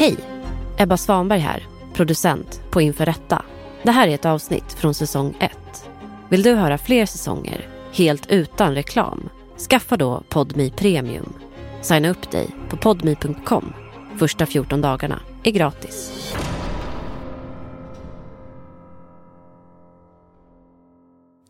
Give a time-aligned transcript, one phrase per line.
[0.00, 0.16] Hej!
[0.78, 3.44] Ebba Svanberg här, producent på Inför Rätta.
[3.82, 5.52] Det här är ett avsnitt från säsong 1.
[6.28, 9.28] Vill du höra fler säsonger, helt utan reklam?
[9.70, 11.32] Skaffa då Podmi Premium.
[11.82, 13.72] Signa upp dig på podmi.com.
[14.18, 16.12] Första 14 dagarna är gratis.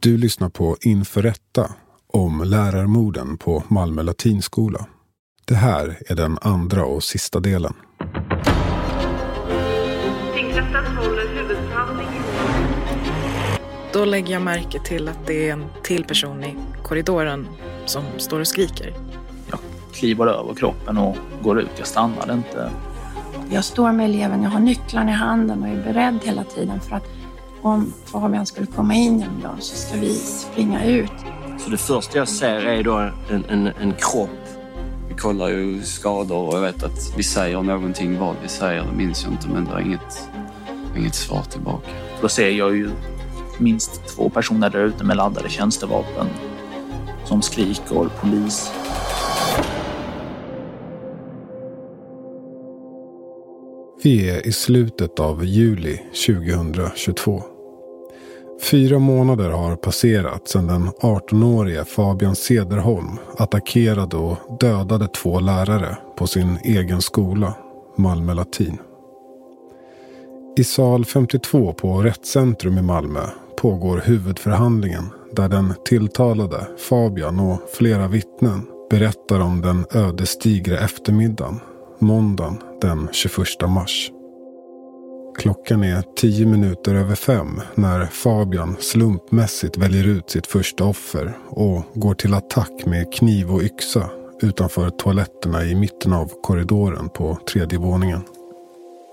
[0.00, 1.70] Du lyssnar på Inför Rätta
[2.06, 4.86] om lärarmorden på Malmö latinskola.
[5.44, 7.74] Det här är den andra och sista delen.
[13.92, 17.48] Då lägger jag märke till att det är en till person i korridoren
[17.86, 18.94] som står och skriker.
[19.50, 19.58] Jag
[19.92, 21.70] kliver över kroppen och går ut.
[21.78, 22.70] Jag stannar inte.
[23.52, 26.96] Jag står med eleven, jag har nycklarna i handen och är beredd hela tiden för
[26.96, 27.04] att
[27.62, 31.12] om Fabian skulle komma in genom dörren så ska vi springa ut.
[31.58, 32.96] Så det första jag ser är då
[33.30, 34.30] en, en, en kropp.
[35.08, 38.18] Vi kollar ju skador och jag vet att vi säger någonting.
[38.18, 40.28] Vad vi säger det minns jag inte, men det är inget,
[40.96, 41.88] inget svar tillbaka.
[42.20, 42.90] Då ser jag ju
[43.60, 46.26] minst två personer där ute med laddade tjänstevapen
[47.24, 48.70] som skriker polis.
[54.02, 57.42] Vi är i slutet av juli 2022.
[58.62, 66.26] Fyra månader har passerat sedan den 18-årige Fabian Sederholm attackerade och dödade två lärare på
[66.26, 67.54] sin egen skola,
[67.96, 68.78] Malmö Latin.
[70.56, 73.20] I sal 52 på Rättscentrum i Malmö
[73.60, 81.60] pågår huvudförhandlingen där den tilltalade Fabian och flera vittnen berättar om den ödesdigra eftermiddagen,
[81.98, 84.10] måndagen den 21 mars.
[85.38, 91.82] Klockan är tio minuter över fem när Fabian slumpmässigt väljer ut sitt första offer och
[91.94, 94.10] går till attack med kniv och yxa
[94.42, 98.20] utanför toaletterna i mitten av korridoren på tredje våningen.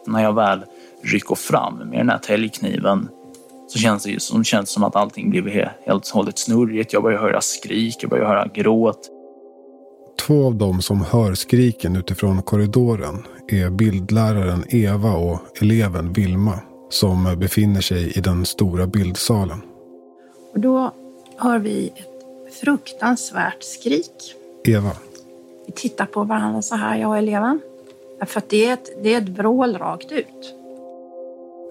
[0.07, 0.63] När jag väl
[1.03, 3.09] rycker fram med den här täljkniven
[3.67, 6.93] så känns det ju som, känns som att allting blir he- helt och hållet snurrigt.
[6.93, 9.09] Jag börjar höra skrik, jag börjar höra gråt.
[10.27, 17.35] Två av dem som hör skriken utifrån korridoren är bildläraren Eva och eleven Vilma som
[17.39, 19.61] befinner sig i den stora bildsalen.
[20.53, 20.91] Och då
[21.37, 24.35] hör vi ett fruktansvärt skrik.
[24.65, 24.91] Eva,
[25.65, 27.59] Vi tittar på varandra så här, jag och eleven.
[28.25, 30.53] För att det är ett, det är ett vrål rakt ut.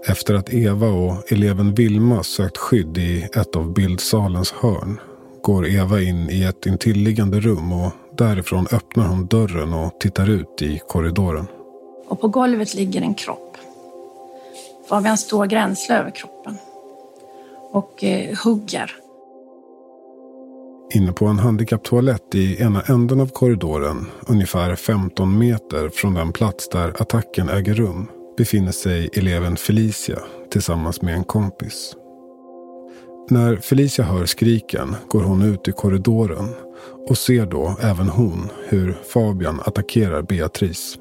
[0.07, 5.01] Efter att Eva och eleven Vilma sökt skydd i ett av bildsalens hörn
[5.43, 10.63] går Eva in i ett intilliggande rum och därifrån öppnar hon dörren och tittar ut
[10.63, 11.47] i korridoren.
[12.09, 13.57] Och på golvet ligger en kropp.
[14.89, 16.57] Fabian står gränsle över kroppen.
[17.71, 18.97] Och eh, hugger.
[20.95, 26.69] Inne på en handikapptoalett i ena änden av korridoren, ungefär 15 meter från den plats
[26.69, 28.07] där attacken äger rum,
[28.37, 30.19] befinner sig eleven Felicia
[30.51, 31.97] tillsammans med en kompis.
[33.31, 36.49] När Felicia hör skriken går hon ut i korridoren
[37.09, 40.99] och ser då även hon hur Fabian attackerar Beatrice.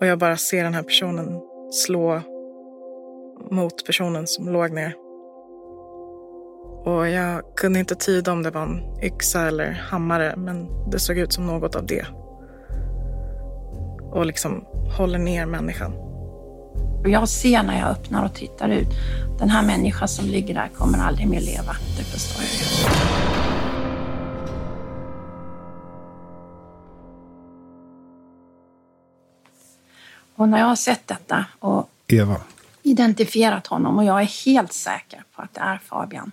[0.00, 1.40] Och jag bara ser den här personen
[1.72, 2.22] slå
[3.50, 4.94] mot personen som låg ner.
[6.84, 11.18] Och jag kunde inte tyda om det var en yxa eller hammare, men det såg
[11.18, 12.06] ut som något av det.
[14.12, 14.64] Och liksom
[14.98, 16.11] håller ner människan.
[17.02, 18.88] Och jag ser när jag öppnar och tittar ut,
[19.38, 21.76] den här människan som ligger där kommer aldrig mer leva.
[21.96, 22.92] Det förstår jag.
[30.36, 32.40] Och när jag har sett detta och Eva,
[32.82, 36.32] identifierat honom och jag är helt säker på att det är Fabian.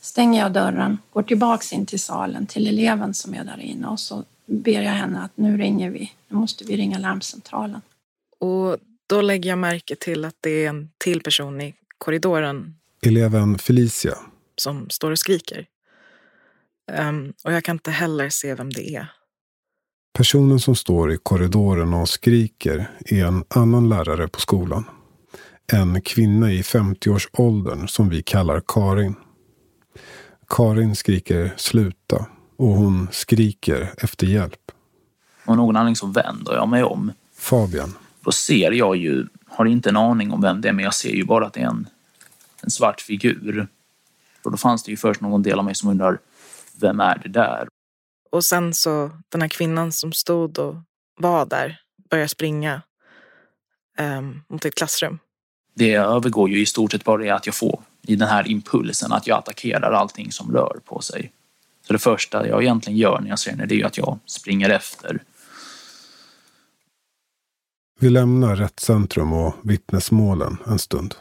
[0.00, 4.00] Stänger jag dörren, går tillbaks in till salen till eleven som är där inne och
[4.00, 6.12] så ber jag henne att nu ringer vi.
[6.28, 7.80] Nu måste vi ringa larmcentralen.
[8.38, 12.74] Och då lägger jag märke till att det är en till person i korridoren
[13.06, 14.18] eleven Felicia,
[14.56, 15.66] som står och skriker.
[16.92, 19.12] Ehm, och jag kan inte heller se vem det är.
[20.12, 24.84] Personen som står i korridoren och skriker är en annan lärare på skolan.
[25.72, 29.14] En kvinna i 50-årsåldern som vi kallar Karin.
[30.48, 32.26] Karin skriker sluta
[32.56, 34.60] och hon skriker efter hjälp.
[35.44, 37.12] Av någon anledning så vänder jag mig om.
[37.36, 40.94] Fabian, Då ser jag ju, har inte en aning om vem det är, men jag
[40.94, 41.88] ser ju bara att det är en,
[42.62, 43.66] en svart figur.
[44.42, 46.18] Och då fanns det ju först någon del av mig som undrar,
[46.80, 47.68] vem är det där?
[48.30, 50.76] Och sen så den här kvinnan som stod och
[51.16, 51.80] var där
[52.10, 52.82] börjar springa
[53.98, 55.18] um, mot ett klassrum.
[55.74, 59.12] Det övergår ju i stort sett bara det att jag får i den här impulsen
[59.12, 61.32] att jag attackerar allting som rör på sig.
[61.86, 64.18] Så det första jag egentligen gör när jag ser henne det är ju att jag
[64.26, 65.22] springer efter.
[68.00, 71.14] Vi lämnar rättscentrum och vittnesmålen en stund.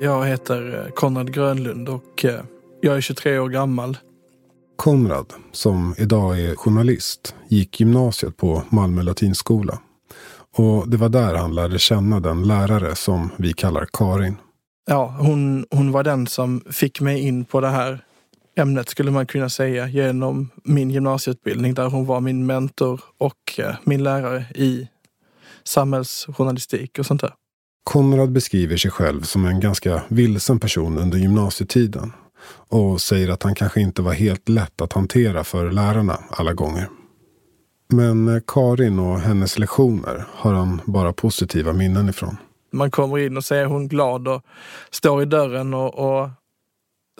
[0.00, 2.40] Jag heter eh, Konrad Grönlund och eh,
[2.80, 3.98] jag är 23 år gammal.
[4.76, 9.78] Konrad, som idag är journalist, gick gymnasiet på Malmö latinskola.
[10.58, 14.36] Och det var där han lärde känna den lärare som vi kallar Karin.
[14.86, 18.04] Ja, hon, hon var den som fick mig in på det här
[18.56, 23.74] ämnet skulle man kunna säga genom min gymnasieutbildning där hon var min mentor och eh,
[23.84, 24.88] min lärare i
[25.64, 27.32] samhällsjournalistik och sånt där.
[27.84, 32.12] Konrad beskriver sig själv som en ganska vilsen person under gymnasietiden
[32.68, 36.88] och säger att han kanske inte var helt lätt att hantera för lärarna alla gånger.
[37.98, 42.36] Men Karin och hennes lektioner har han bara positiva minnen ifrån.
[42.70, 44.42] Man kommer in och ser hon glad och
[44.90, 46.30] står i dörren och, och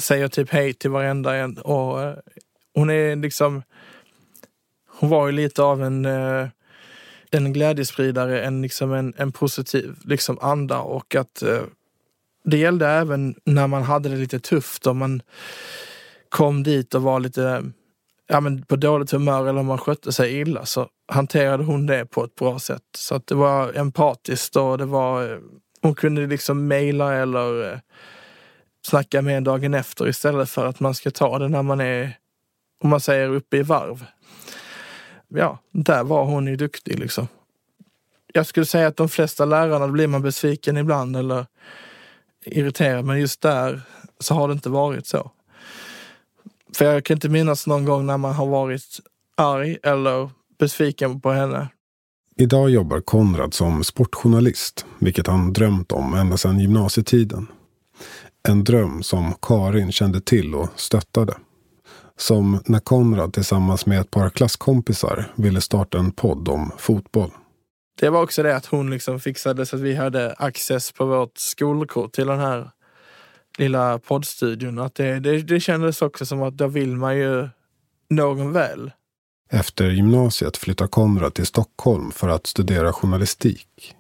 [0.00, 1.58] säger typ hej till varenda en.
[1.58, 2.14] Och, eh,
[2.74, 3.62] hon är liksom...
[4.88, 6.48] Hon var ju lite av en, eh,
[7.30, 11.62] en glädjespridare, en, liksom en, en positiv liksom anda och att eh,
[12.44, 15.22] det gällde även när man hade det lite tufft och man
[16.28, 17.64] kom dit och var lite
[18.28, 22.06] ja, men på dåligt humör eller om man skötte sig illa så hanterade hon det
[22.06, 22.82] på ett bra sätt.
[22.96, 25.38] Så att det var empatiskt och det var, eh,
[25.82, 27.78] hon kunde liksom mejla eller eh,
[28.86, 32.18] snacka med en dagen efter istället för att man ska ta det när man är,
[32.82, 34.04] om man säger uppe i varv.
[35.28, 37.28] Ja, där var hon ju duktig liksom.
[38.32, 41.46] Jag skulle säga att de flesta lärarna blir man besviken ibland eller
[42.44, 43.80] irriterad, men just där
[44.20, 45.30] så har det inte varit så.
[46.74, 49.00] För jag kan inte minnas någon gång när man har varit
[49.36, 51.68] arg eller besviken på henne.
[52.36, 57.46] Idag jobbar Konrad som sportjournalist, vilket han drömt om ända sedan gymnasietiden.
[58.48, 61.34] En dröm som Karin kände till och stöttade.
[62.16, 67.30] Som när Konrad tillsammans med ett par klasskompisar ville starta en podd om fotboll.
[68.00, 71.38] Det var också det att hon liksom fixade så att vi hade access på vårt
[71.38, 72.70] skolkort till den här
[73.58, 74.78] lilla poddstudion.
[74.78, 77.48] Att det, det, det kändes också som att då vill man ju
[78.10, 78.90] någon väl.
[79.50, 83.94] Efter gymnasiet flyttar Konrad till Stockholm för att studera journalistik.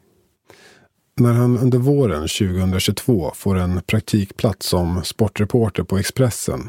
[1.16, 6.68] När han under våren 2022 får en praktikplats som sportreporter på Expressen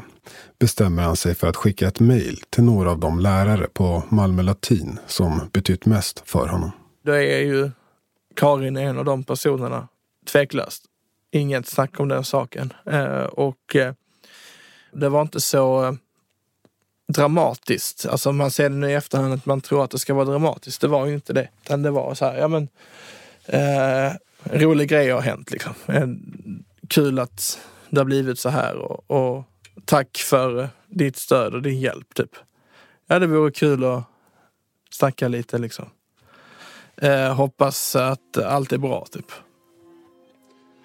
[0.58, 4.42] bestämmer han sig för att skicka ett mejl till några av de lärare på Malmö
[4.42, 6.70] Latin som betytt mest för honom.
[7.04, 7.70] Då är ju
[8.36, 9.88] Karin en av de personerna,
[10.32, 10.84] tveklöst.
[11.30, 12.72] Inget snack om den saken.
[12.86, 13.94] Eh, och eh,
[14.92, 15.92] det var inte så eh,
[17.08, 18.06] dramatiskt.
[18.06, 20.80] Alltså man ser det nu i efterhand att man tror att det ska vara dramatiskt.
[20.80, 21.48] Det var ju inte det.
[21.62, 22.68] Utan det var så här, ja men
[23.44, 24.12] eh,
[24.44, 25.72] rolig grej har hänt liksom.
[25.86, 26.08] Eh,
[26.88, 27.60] kul att
[27.90, 29.44] det har blivit så här och, och
[29.84, 32.30] tack för ditt stöd och din hjälp typ.
[33.06, 34.04] Ja, det vore kul att
[34.90, 35.90] snacka lite liksom.
[36.96, 39.32] Eh, hoppas att allt är bra typ.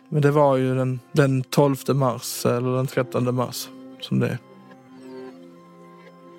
[0.09, 3.69] Men det var ju den, den 12 mars eller den 13 mars
[4.01, 4.37] som det är.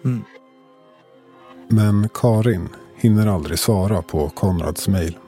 [0.05, 0.25] Mm.
[1.69, 5.19] Men Karin hinner aldrig svara på Konrads mejl.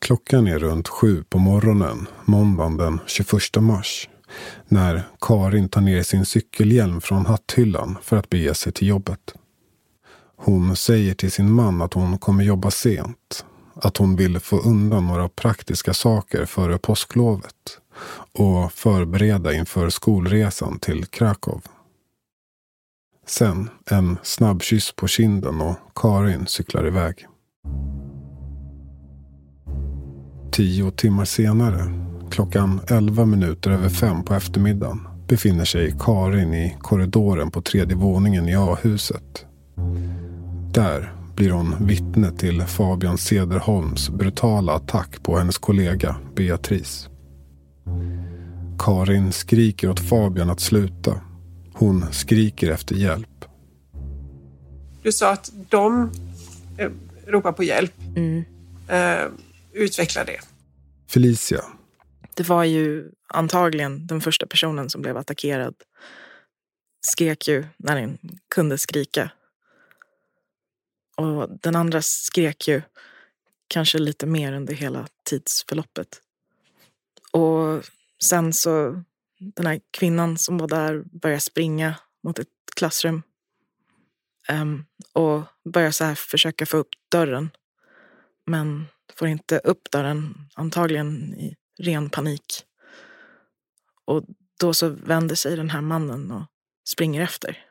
[0.00, 4.08] Klockan är runt sju på morgonen måndagen den 21 mars.
[4.68, 9.34] När Karin tar ner sin cykelhjälm från hatthyllan för att bege sig till jobbet.
[10.44, 13.44] Hon säger till sin man att hon kommer jobba sent.
[13.74, 17.78] Att hon vill få undan några praktiska saker före påsklovet.
[18.32, 21.62] Och förbereda inför skolresan till Krakow.
[23.26, 27.26] Sen en snabb kyss på kinden och Karin cyklar iväg.
[30.52, 31.92] Tio timmar senare,
[32.30, 38.48] klockan elva minuter över fem på eftermiddagen, befinner sig Karin i korridoren på tredje våningen
[38.48, 39.46] i A-huset.
[40.74, 47.08] Där blir hon vittne till Fabian Cederholms brutala attack på hennes kollega Beatrice.
[48.78, 51.20] Karin skriker åt Fabian att sluta.
[51.72, 53.44] Hon skriker efter hjälp.
[55.02, 56.10] Du sa att de
[56.78, 56.90] eh,
[57.26, 57.94] ropar på hjälp.
[58.16, 58.44] Mm.
[58.88, 59.26] Eh,
[59.72, 60.40] utveckla det.
[61.08, 61.64] Felicia.
[62.34, 65.74] Det var ju antagligen den första personen som blev attackerad.
[67.06, 68.18] Skrek ju när den
[68.54, 69.30] kunde skrika.
[71.16, 72.82] Och den andra skrek ju
[73.68, 76.20] kanske lite mer under hela tidsförloppet.
[77.32, 77.84] Och
[78.24, 79.02] sen så,
[79.38, 83.22] den här kvinnan som var där började springa mot ett klassrum.
[84.48, 87.50] um, och börjar så här försöka få upp dörren.
[88.46, 92.64] Men får inte upp dörren, antagligen i ren panik.
[94.04, 94.24] Och
[94.60, 96.46] då så vänder sig den här mannen och
[96.88, 97.64] springer efter.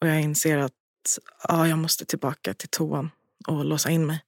[0.00, 0.77] Och jag inser att
[1.48, 3.10] ja, jag måste tillbaka till toan
[3.46, 4.20] och låsa in mig.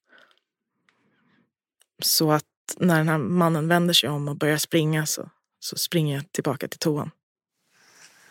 [2.02, 2.44] Så att
[2.78, 6.68] när den här mannen vänder sig om och börjar springa så, så springer jag tillbaka
[6.68, 7.10] till toan.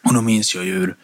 [0.01, 0.95] Och då minns jag ju hur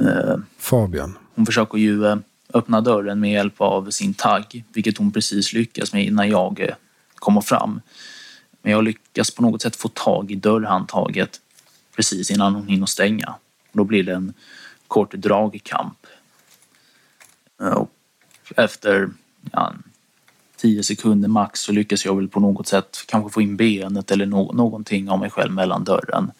[0.00, 2.16] eh, Fabian, hon försöker ju eh,
[2.54, 6.74] öppna dörren med hjälp av sin tagg, vilket hon precis lyckas med innan jag eh,
[7.14, 7.80] kommer fram.
[8.62, 11.40] Men jag lyckas på något sätt få tag i dörrhandtaget
[11.96, 13.34] precis innan hon hinner stänga.
[13.72, 14.32] Då blir det en
[14.88, 16.06] kort dragkamp.
[17.58, 17.90] Och
[18.56, 19.10] efter
[19.52, 19.72] ja,
[20.56, 24.26] tio sekunder max så lyckas jag väl på något sätt kanske få in benet eller
[24.26, 26.30] no någonting av mig själv mellan dörren.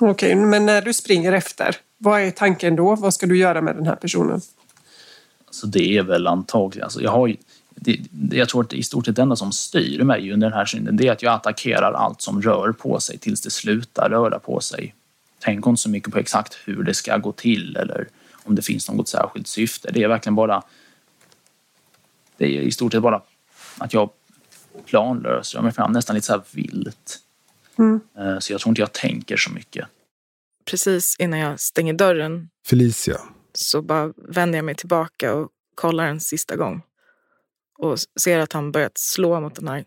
[0.00, 2.94] Okej, men när du springer efter, vad är tanken då?
[2.94, 4.40] Vad ska du göra med den här personen?
[5.50, 7.36] Så det är väl antagligen, alltså jag har
[7.80, 10.58] det, det, jag tror att i stort sett det enda som styr mig under den
[10.58, 14.10] här synden det är att jag attackerar allt som rör på sig tills det slutar
[14.10, 14.94] röra på sig.
[15.38, 18.08] Tänk inte så mycket på exakt hur det ska gå till eller
[18.48, 19.90] om det finns något särskilt syfte.
[19.92, 20.62] Det är verkligen bara
[22.36, 23.22] det är i stort sett bara
[23.78, 24.10] att jag
[24.84, 27.18] planlöser mig fram nästan lite så här vilt.
[27.78, 28.00] Mm.
[28.18, 29.88] Eh, Så jag tror inte jag tänker så mycket.
[30.64, 33.20] Precis innan jag stänger dörren Felicia,
[33.52, 36.82] så bara vänder jag mig tillbaka och kollar en sista gång.
[37.78, 39.84] Och ser att han börjat slå mot den här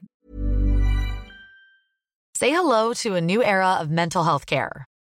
[2.39, 4.85] Say hello to a new era of mental health care.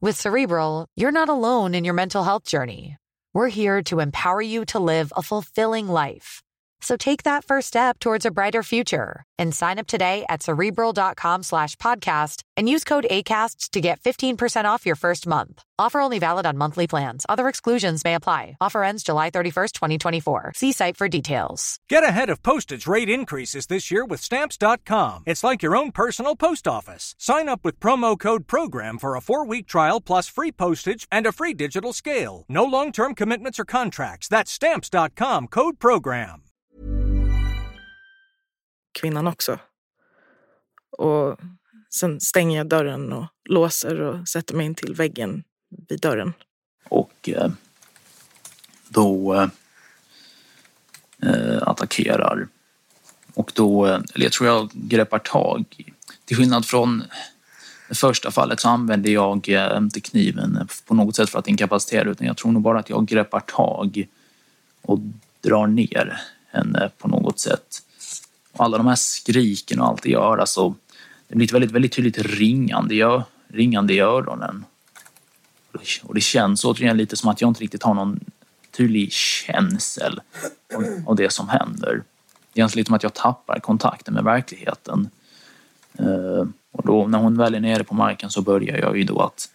[0.00, 2.96] With Cerebral, you're not alone in your mental health journey.
[3.34, 6.40] We're here to empower you to live a fulfilling life.
[6.80, 11.42] So take that first step towards a brighter future and sign up today at cerebral.com
[11.42, 15.62] slash podcast and use code ACAST to get 15% off your first month.
[15.78, 17.26] Offer only valid on monthly plans.
[17.28, 18.56] Other exclusions may apply.
[18.60, 20.52] Offer ends July 31st, 2024.
[20.54, 21.78] See site for details.
[21.88, 25.24] Get ahead of postage rate increases this year with Stamps.com.
[25.26, 27.14] It's like your own personal post office.
[27.18, 31.26] Sign up with promo code PROGRAM for a four week trial plus free postage and
[31.26, 32.44] a free digital scale.
[32.48, 34.28] No long term commitments or contracts.
[34.28, 36.47] That's Stamps.com code PROGRAM.
[39.00, 39.58] Kvinnan också.
[40.90, 41.38] Och
[41.90, 45.44] sen stänger jag dörren och låser och sätter mig in till väggen
[45.88, 46.32] vid dörren.
[46.88, 47.50] och eh,
[48.88, 49.48] då eh,
[51.22, 52.48] eh attackerar.
[53.34, 55.64] Och då, eller jag tror jag greppar tag.
[56.24, 57.04] Till skillnad från
[57.88, 62.10] det första fallet så använder jag eh, inte kniven på något sätt för att inkapacitera
[62.10, 64.06] utan jag tror nog bara att jag greppar tag
[64.82, 64.98] och
[65.40, 67.82] drar ner henne på något sätt.
[68.58, 70.74] Alla de här skriken och allt det gör, alltså
[71.28, 74.64] det blir ett väldigt, väldigt tydligt ringande, i ringande i öronen.
[76.02, 78.20] Och det känns återigen lite som att jag inte riktigt har någon
[78.70, 80.20] tydlig känsel
[80.74, 82.02] av, av det som händer.
[82.52, 85.08] Det känns lite som att jag tappar kontakten med verkligheten.
[85.98, 89.20] Eh, och då när hon väl är nere på marken så börjar jag ju då
[89.20, 89.50] att...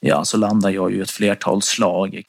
[0.00, 2.22] Ja, så landar jag ju ett flertal slag.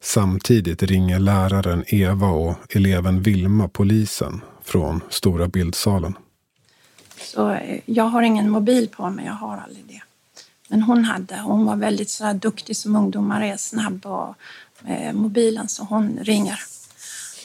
[0.00, 6.14] Samtidigt ringer läraren Eva och eleven Vilma polisen från stora bildsalen.
[7.20, 10.02] Så eh, jag har ingen mobil på mig, jag har aldrig det.
[10.68, 14.34] Men hon hade, hon var väldigt så duktig som ungdomar är, snabb och
[14.80, 16.60] med mobilen så hon ringer.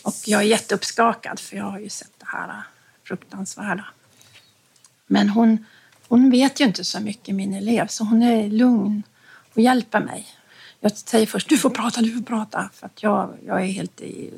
[0.04, 2.64] Och jag är jätteuppskakad för jag har ju sett det här
[3.04, 3.86] fruktansvärda.
[5.08, 5.66] Men hon,
[6.08, 9.04] hon vet ju inte så mycket, min elev, så hon är lugn
[9.54, 10.28] och hjälper mig.
[10.84, 14.02] Jag säger först, du får prata, du får prata, för att jag, jag är helt
[14.02, 14.34] i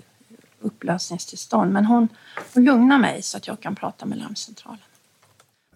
[0.61, 1.73] upplösningstillstånd.
[1.73, 2.07] Men hon,
[2.53, 4.79] hon lugnar mig så att jag kan prata med larmcentralen.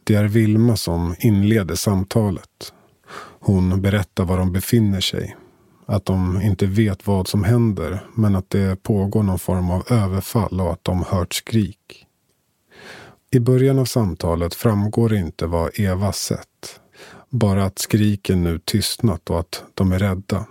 [0.04, 2.74] Det är Vilma som inleder samtalet.
[3.40, 5.38] Hon berättar var de befinner sig.
[5.86, 10.62] Att de inte vet vad som händer men att det pågår någon form av överfall
[10.62, 12.06] och att de hört skrik.
[13.32, 16.80] I början av samtalet framgår det inte vad Eva sett.
[17.30, 20.46] Bara att skriken nu tystnat och att de är rädda.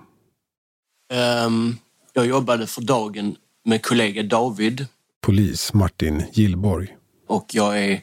[1.08, 1.76] Ehm,
[2.12, 4.86] jag jobbade för dagen med kollega David
[5.20, 6.96] Polis Martin Gillborg.
[7.26, 8.00] och jag är,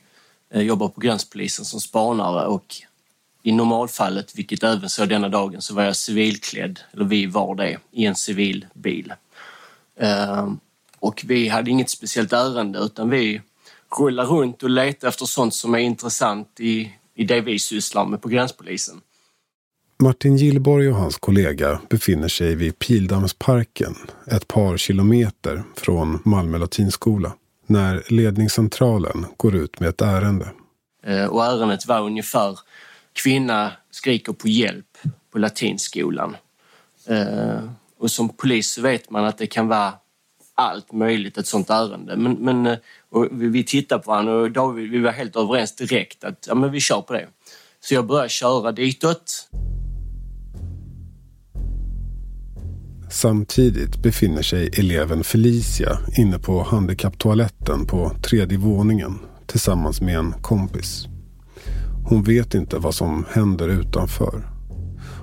[0.53, 2.75] eh, jobbar på gränspolisen som spanare och
[3.43, 7.77] i normalfallet, vilket även så denna dagen, så var jag civilklädd, eller vi var det,
[7.91, 9.13] i en civil bil.
[10.00, 10.59] Ehm,
[11.00, 13.41] och vi hade inget speciellt ärende utan vi
[14.00, 18.21] rullade runt och letade efter sånt som är intressant i, i det vi sysslar med
[18.21, 19.01] på gränspolisen.
[20.05, 23.95] Martin Gillborg och hans kollega befinner sig vid Pildammsparken,
[24.31, 27.33] ett par kilometer från Malmö latinskola,
[27.67, 30.47] när ledningscentralen går ut med ett ärende.
[31.05, 32.59] Eh, och ärendet var ungefär
[33.13, 34.97] kvinna skriker på hjälp
[35.31, 36.35] på latinskolan.
[37.07, 37.69] Eh,
[38.00, 39.93] och som polis så vet man att det kan vara
[40.55, 42.15] allt möjligt ett sånt ärende.
[42.15, 42.77] Men, men eh,
[43.31, 46.79] vi tittar på varandra och David, vi var helt överens direkt att ja, men vi
[46.79, 47.27] kör på det.
[47.79, 49.50] Så jag började köra ditåt.
[53.15, 61.07] Samtidigt befinner sig eleven Felicia inne på handikapptoaletten på tredje våningen tillsammans med en kompis.
[62.05, 64.50] Hon vet inte vad som händer utanför.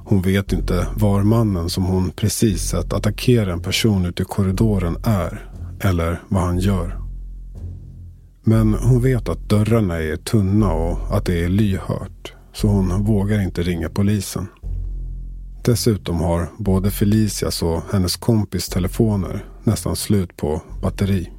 [0.04, 4.96] Hon vet inte var mannen som hon precis sett attackera en person ute i korridoren
[5.04, 6.99] är eller vad han gör.
[8.44, 12.32] Men hon vet att dörrarna är tunna och att det är lyhört.
[12.52, 14.49] Så hon vågar inte ringa polisen.
[15.64, 21.33] Dessutom har både Felicias och hennes kompis telefoner nästan slut på batteri.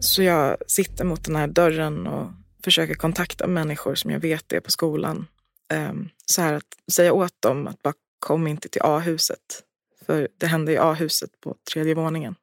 [0.00, 2.30] Så jag sitter mot den här dörren och
[2.64, 5.26] försöker kontakta människor som jag vet är på skolan.
[5.72, 9.62] Ehm, så här att säga åt dem att bara kom inte till A-huset.
[10.06, 12.34] För det hände i A-huset på tredje våningen.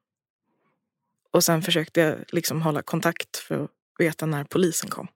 [1.32, 5.08] Och sen försökte jag liksom hålla kontakt för att veta när polisen kom.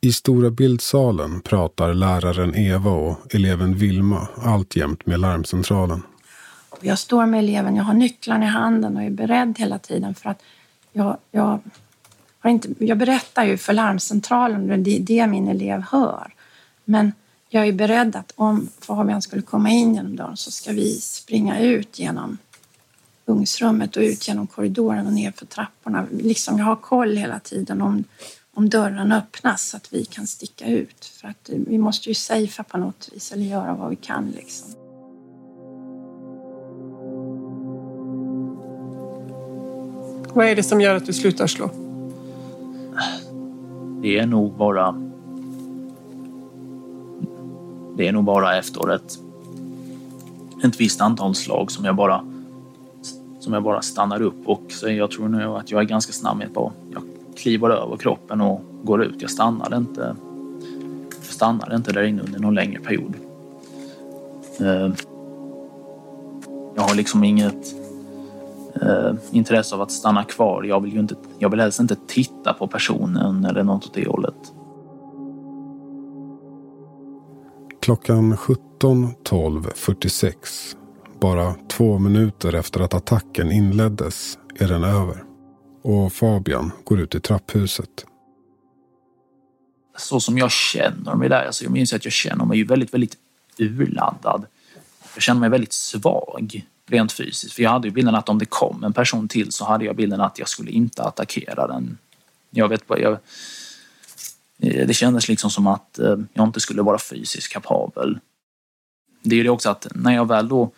[0.00, 6.02] I stora bildsalen pratar läraren Eva och eleven Vilma alltjämt med larmcentralen.
[6.80, 10.30] Jag står med eleven, jag har nycklarna i handen och är beredd hela tiden för
[10.30, 10.42] att
[10.92, 11.60] jag, jag,
[12.38, 16.34] har inte, jag berättar ju för larmcentralen det är det min elev hör.
[16.84, 17.12] Men
[17.48, 21.60] jag är beredd att om Fabian skulle komma in genom dörren så ska vi springa
[21.60, 22.38] ut genom
[23.26, 26.06] ugnsrummet och ut genom korridoren och ner för trapporna.
[26.10, 28.04] Liksom jag har koll hela tiden om,
[28.56, 31.04] om dörren öppnas så att vi kan sticka ut.
[31.04, 34.70] För att vi måste ju safea på något vis eller göra vad vi kan liksom.
[40.34, 41.70] Vad är det som gör att du slutar slå?
[44.02, 44.92] Det är nog bara...
[47.96, 49.18] Det är nog bara efter ett,
[50.64, 52.24] ett visst antal slag som jag bara
[53.40, 56.38] som jag bara stannar upp och så jag tror nu att jag är ganska snabb
[56.38, 57.02] med att jag
[57.36, 59.22] kliver över kroppen och går ut.
[59.22, 60.16] Jag stannar inte.
[61.16, 63.14] Jag stannar inte där inne under någon längre period.
[64.60, 64.90] Eh,
[66.74, 67.74] jag har liksom inget
[68.82, 70.64] eh, intresse av att stanna kvar.
[70.64, 71.14] Jag vill ju inte.
[71.38, 74.52] Jag vill helst inte titta på personen eller något åt det hållet.
[77.80, 80.76] Klockan 17.12.46
[81.20, 85.22] bara två minuter efter att attacken inleddes är den över.
[85.86, 88.06] Och Fabian går ut i trapphuset.
[89.96, 93.16] Så som jag känner mig där, alltså jag minns att jag känner mig väldigt, väldigt
[93.58, 94.46] urladdad.
[95.14, 97.54] Jag känner mig väldigt svag rent fysiskt.
[97.54, 99.96] För jag hade ju bilden att om det kom en person till så hade jag
[99.96, 101.98] bilden att jag skulle inte attackera den.
[102.50, 103.12] Jag vet bara, jag,
[104.58, 108.18] eh, det kändes liksom som att eh, jag inte skulle vara fysiskt kapabel.
[109.22, 110.70] Det är ju det också att när jag väl då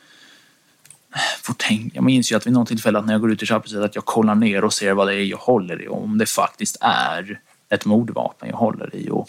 [1.59, 1.95] tänka.
[1.95, 3.95] Jag minns ju att vid något tillfälle att när jag går ut i trapphuset att
[3.95, 6.77] jag kollar ner och ser vad det är jag håller i och om det faktiskt
[6.81, 9.11] är ett mordvapen jag håller i.
[9.11, 9.29] Och,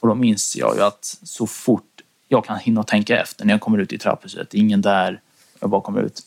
[0.00, 3.60] och då minns jag ju att så fort jag kan hinna tänka efter när jag
[3.60, 5.20] kommer ut i trapphuset, ingen där,
[5.60, 6.22] jag bara kommer ut,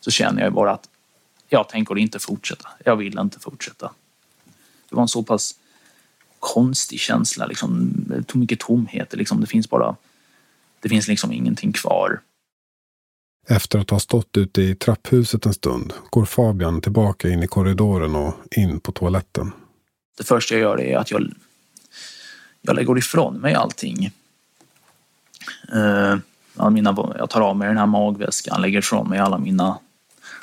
[0.00, 0.88] så känner jag bara att
[1.48, 2.68] jag tänker inte fortsätta.
[2.84, 3.90] Jag vill inte fortsätta.
[4.88, 5.54] Det var en så pass
[6.38, 7.90] konstig känsla, liksom.
[8.08, 9.14] Det tog mycket tomhet.
[9.14, 9.40] Liksom.
[9.40, 9.96] Det finns bara,
[10.80, 12.20] det finns liksom ingenting kvar.
[13.48, 18.16] Efter att ha stått ute i trapphuset en stund går Fabian tillbaka in i korridoren
[18.16, 19.52] och in på toaletten.
[20.18, 21.32] Det första jag gör är att jag,
[22.60, 24.10] jag lägger ifrån mig allting.
[25.74, 29.78] Uh, mina, jag tar av mig den här magväskan, lägger ifrån mig alla mina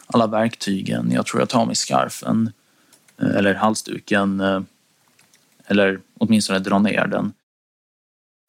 [0.08, 1.12] alla verktygen.
[1.12, 2.52] Jag tror jag tar mig skarfen
[3.24, 4.62] uh, eller halsduken uh,
[5.68, 7.34] eller åtminstone drar ner den.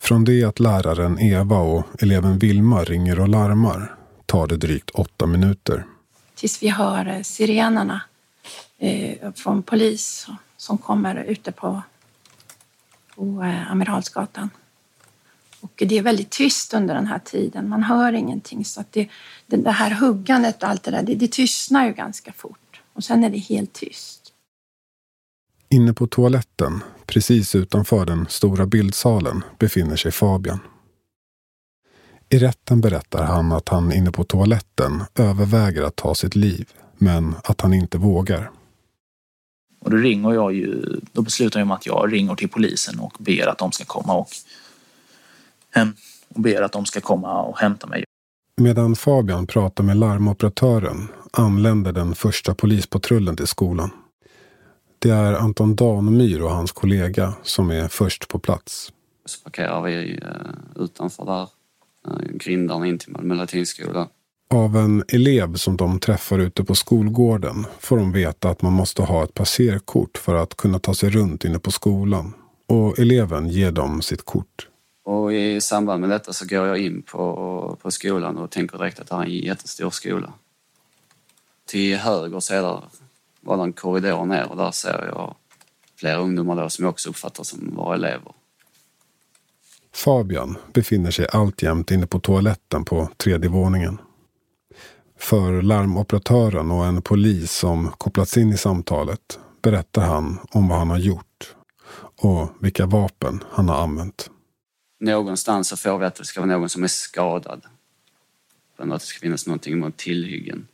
[0.02, 3.94] Från det att läraren Eva och eleven Vilma ringer och larmar
[4.34, 5.84] tar det drygt åtta minuter.
[6.34, 8.00] Tills vi hör eh, sirenerna
[8.78, 11.82] eh, från polis som kommer ute på,
[13.14, 14.50] på eh, Amiralsgatan.
[15.60, 17.68] Och det är väldigt tyst under den här tiden.
[17.68, 18.64] Man hör ingenting.
[18.64, 19.08] Så att det,
[19.46, 22.80] det här huggandet och allt det där, det, det tystnar ju ganska fort.
[22.92, 24.32] Och sen är det helt tyst.
[25.68, 30.58] Inne på toaletten, precis utanför den stora bildsalen, befinner sig Fabian.
[32.34, 36.68] I rätten berättar han att han inne på toaletten överväger att ta sitt liv,
[36.98, 38.50] men att han inte vågar.
[39.80, 43.16] Och då ringer jag ju, då beslutar jag om att jag ringer till polisen och
[43.18, 44.28] ber att de ska komma och,
[45.70, 45.92] hem,
[46.28, 48.04] och ber att de ska komma och hämta mig.
[48.60, 53.90] Medan Fabian pratar med larmoperatören anländer den första polispatrullen till skolan.
[54.98, 58.92] Det är Anton Danemyr och hans kollega som är först på plats.
[59.24, 61.48] Så parkerar vi eh, utanför där,
[62.30, 64.08] grindarna in till Malmö latinskola.
[64.50, 69.02] Av en elev som de träffar ute på skolgården får de veta att man måste
[69.02, 72.32] ha ett passerkort för att kunna ta sig runt inne på skolan.
[72.66, 74.68] Och eleven ger dem sitt kort.
[75.04, 79.00] Och i samband med detta så går jag in på, på skolan och tänker direkt
[79.00, 80.32] att det här är en jättestor skola.
[81.66, 82.82] Till höger sedan
[83.40, 85.34] var det en korridor ner och där ser jag
[85.96, 88.32] flera ungdomar då som jag också uppfattar som våra elever.
[89.94, 93.98] Fabian befinner sig alltjämt inne på toaletten på tredje våningen.
[95.18, 100.90] För larmoperatören och en polis som kopplats in i samtalet berättar han om vad han
[100.90, 101.54] har gjort
[102.16, 104.30] och vilka vapen han har använt.
[105.00, 107.62] Någonstans så får vi att det ska vara någon som är skadad.
[108.78, 110.68] Men att det ska finnas någonting mot tillhyggen.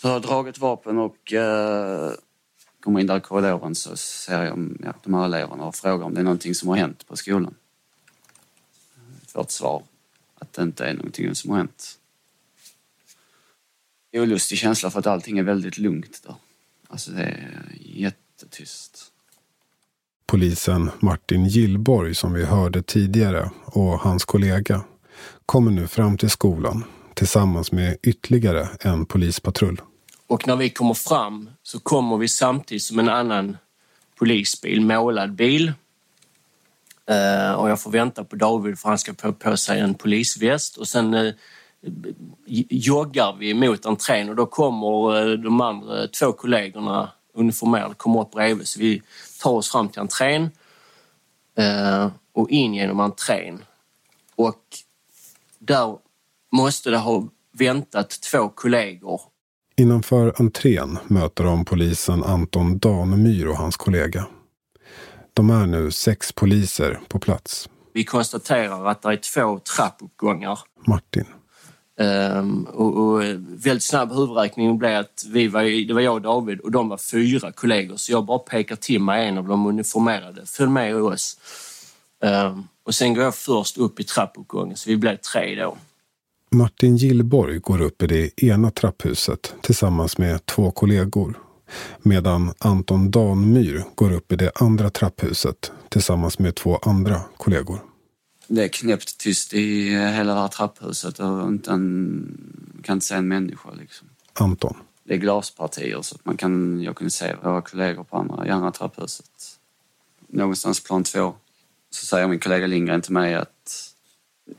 [0.00, 2.10] Så jag har dragit vapen och eh,
[2.80, 6.14] kommer in där i korridoren så ser jag ja, de här eleverna och frågar om
[6.14, 7.54] det är någonting som har hänt på skolan.
[9.34, 9.82] Ett svar
[10.34, 11.98] att det inte är någonting som har hänt.
[14.12, 16.34] Olustig känsla för att allting är väldigt lugnt där.
[16.88, 19.12] Alltså det är jättetyst.
[20.26, 24.84] Polisen Martin Gillborg som vi hörde tidigare och hans kollega
[25.46, 29.80] kommer nu fram till skolan tillsammans med ytterligare en polispatrull.
[30.26, 33.56] Och när vi kommer fram så kommer vi samtidigt som en annan
[34.18, 35.72] polisbil, målad bil.
[37.10, 40.76] Eh, och jag får vänta på David för han ska få på sig en polisväst
[40.76, 41.32] och sen eh,
[42.68, 48.30] joggar vi mot entrén och då kommer eh, de andra två kollegorna uniformerade kommer upp
[48.30, 49.02] bredvid så vi
[49.42, 50.50] tar oss fram till entrén
[52.32, 53.64] och in genom entrén.
[54.36, 54.64] Och
[55.58, 55.96] där
[56.52, 59.20] måste det ha väntat två kollegor
[59.76, 64.26] Innanför entrén möter de polisen Anton Danemyr och hans kollega.
[65.40, 67.68] De är nu sex poliser på plats.
[67.92, 70.58] Vi konstaterar att det är två trappuppgångar.
[70.86, 71.24] Martin.
[72.00, 76.60] Um, och, och väldigt snabb huvudräkning blev att vi var, det var jag och David
[76.60, 77.96] och de var fyra kollegor.
[77.96, 80.46] Så jag bara pekar till mig en av de uniformerade.
[80.46, 81.36] Följ med oss.
[82.24, 85.76] Um, och sen går jag först upp i trappuppgången så vi blev tre då.
[86.50, 91.49] Martin Gillborg går upp i det ena trapphuset tillsammans med två kollegor.
[92.02, 97.78] Medan Anton Danmyr går upp i det andra trapphuset tillsammans med två andra kollegor.
[98.46, 103.14] Det är knäppt tyst i hela det här trapphuset och inte en, kan inte se
[103.14, 103.68] en människa.
[103.78, 104.08] Liksom.
[104.32, 104.76] Anton.
[105.04, 108.50] Det är glaspartier så att man kan, jag kunde se våra kollegor på andra, i
[108.50, 109.26] andra trapphuset.
[110.28, 111.34] Någonstans plan två
[111.90, 113.90] så säger min kollega Lindgren till mig att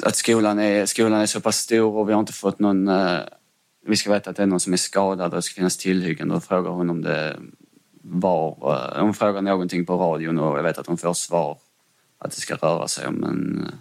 [0.04, 2.90] att skolan är, skolan är så pass stor och vi har inte fått någon...
[3.86, 6.28] Vi ska veta att det är någon som är skadad och det ska finnas tillhyggen.
[6.28, 7.40] Då frågar hon om det
[8.02, 8.50] var...
[8.50, 11.58] Uh, hon frågar någonting på radion och jag vet att hon får svar
[12.18, 13.74] att det ska röra sig om en uh,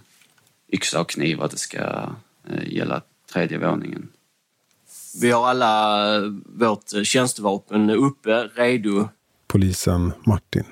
[0.72, 2.10] yxa och kniv och att det ska
[2.62, 4.08] gälla tredje våningen.
[5.20, 6.06] Vi har alla
[6.44, 9.08] vårt tjänstevapen uppe, redo.
[9.46, 10.64] Polisen Martin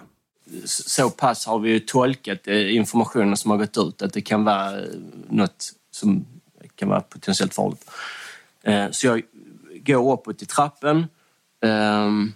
[0.65, 4.81] så pass har vi tolkat eh, informationen som har gått ut att det kan vara
[5.29, 6.27] något som
[6.75, 7.91] kan vara potentiellt farligt.
[8.69, 9.23] Eh, så jag
[9.85, 11.07] går uppåt i trappen.
[11.65, 12.33] Ehm,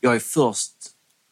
[0.00, 0.74] jag är först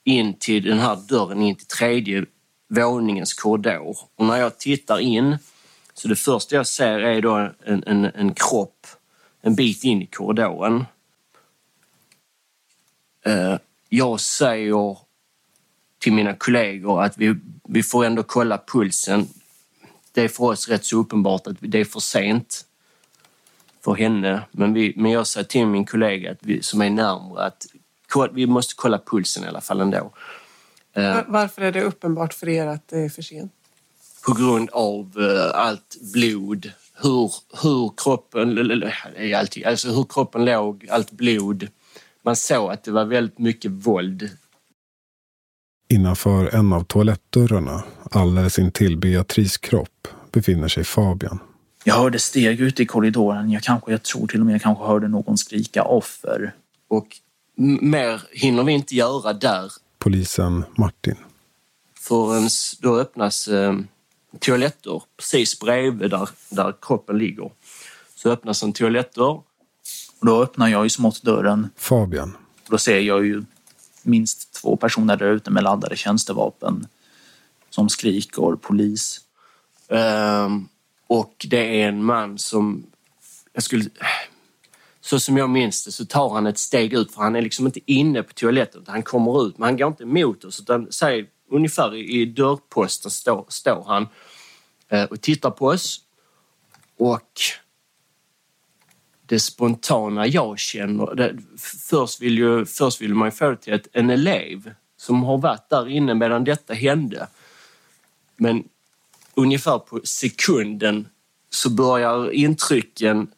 [0.05, 2.25] in till den här dörren in till tredje
[2.69, 3.97] våningens korridor.
[4.17, 5.39] Och när jag tittar in
[5.95, 8.87] så det första jag ser är då en, en, en kropp
[9.43, 10.85] en bit in i korridoren.
[13.25, 13.57] Eh,
[13.89, 14.99] jag säger
[15.99, 17.35] till mina kollegor att vi,
[17.69, 19.29] vi får ändå kolla pulsen.
[20.13, 22.67] Det är för oss rätt så uppenbart att det är för sent
[23.85, 24.43] för henne.
[24.53, 27.67] Men, vi, men jag sa till min kollega att vi, som är närmare att
[28.33, 30.13] vi måste kolla pulsen i alla fall ändå.
[30.95, 33.53] Eh, varför är det uppenbart för er att det är för sent?
[34.27, 38.83] På grund av uh, allt blod, hur, hur kroppen,
[39.37, 41.69] alltid, alltså hur kroppen låg, allt blod.
[42.23, 44.31] Man såg att det var väldigt mycket våld
[45.93, 51.39] Innanför en av toalettdörrarna, alldeles intill Beatrice kropp, befinner sig Fabian.
[51.85, 53.51] Jag hörde steg ute i korridoren.
[53.51, 56.55] Jag, kanske, jag tror till och med jag kanske hörde någon skrika offer.
[56.89, 57.07] Och
[57.81, 59.73] mer hinner vi inte göra där.
[59.99, 61.17] polisen Martin.
[61.99, 62.49] Förrän
[62.81, 63.79] då öppnas eh,
[64.39, 67.51] toaletter precis bredvid där, där kroppen ligger.
[68.15, 69.41] Så öppnas en toalettdörr.
[70.21, 71.69] Och då öppnar jag ju smått dörren.
[71.77, 72.37] Fabian.
[72.69, 73.43] Då ser jag ju
[74.03, 76.87] minst två personer där ute med laddade tjänstevapen
[77.71, 79.21] som skriker polis.
[79.89, 80.69] Um,
[81.13, 82.87] och det är en man som...
[83.53, 83.85] Jag skulle,
[85.01, 87.67] så som jag minns det så tar han ett steg ut för han är liksom
[87.67, 88.85] inte inne på toaletten.
[88.87, 93.45] Han kommer ut men han går inte emot oss utan säg, ungefär i dörrposten står,
[93.49, 94.09] står han
[94.89, 96.01] eh, och tittar på oss.
[96.99, 97.41] Och
[99.27, 101.15] det spontana jag känner...
[101.15, 101.39] Det,
[101.89, 105.39] först, vill ju, först vill man ju få det till att en elev som har
[105.39, 107.27] varit där inne medan detta hände.
[108.37, 108.65] Men
[109.35, 111.09] ungefär på sekunden
[111.51, 113.31] så börjar intrycken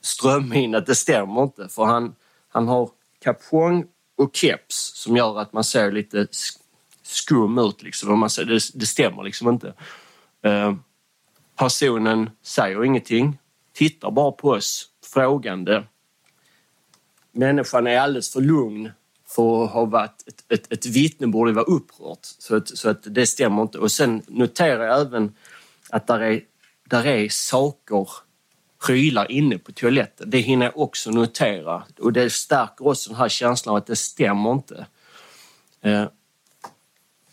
[0.00, 1.68] strömma in att det stämmer inte.
[1.68, 2.14] För han,
[2.48, 2.90] han har
[3.22, 3.84] kapong
[4.16, 6.26] och keps som gör att man ser lite
[7.02, 7.82] skum ut.
[7.82, 8.18] Liksom.
[8.18, 9.74] Man ser, det, det stämmer liksom inte.
[10.42, 10.74] Eh,
[11.56, 13.38] personen säger ingenting,
[13.72, 15.84] tittar bara på oss frågande.
[17.32, 18.90] Människan är alldeles för lugn
[19.34, 22.18] för att ha varit ett, ett, ett vittne borde vara upprört.
[22.22, 23.78] Så att, så att det stämmer inte.
[23.78, 25.34] Och sen noterar jag även
[25.90, 26.40] att där är,
[26.88, 28.08] där är saker,
[28.86, 30.30] prylar inne på toaletten.
[30.30, 31.82] Det hinner jag också notera.
[31.98, 34.86] Och det stärker också den här känslan av att det stämmer inte.
[35.80, 36.04] Eh,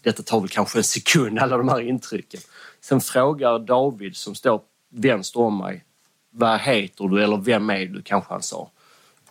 [0.01, 2.41] detta tar väl kanske en sekund, alla de här intrycken.
[2.81, 5.83] Sen frågar David som står vänster om mig
[6.29, 8.71] vad heter du eller vem är du kanske han sa.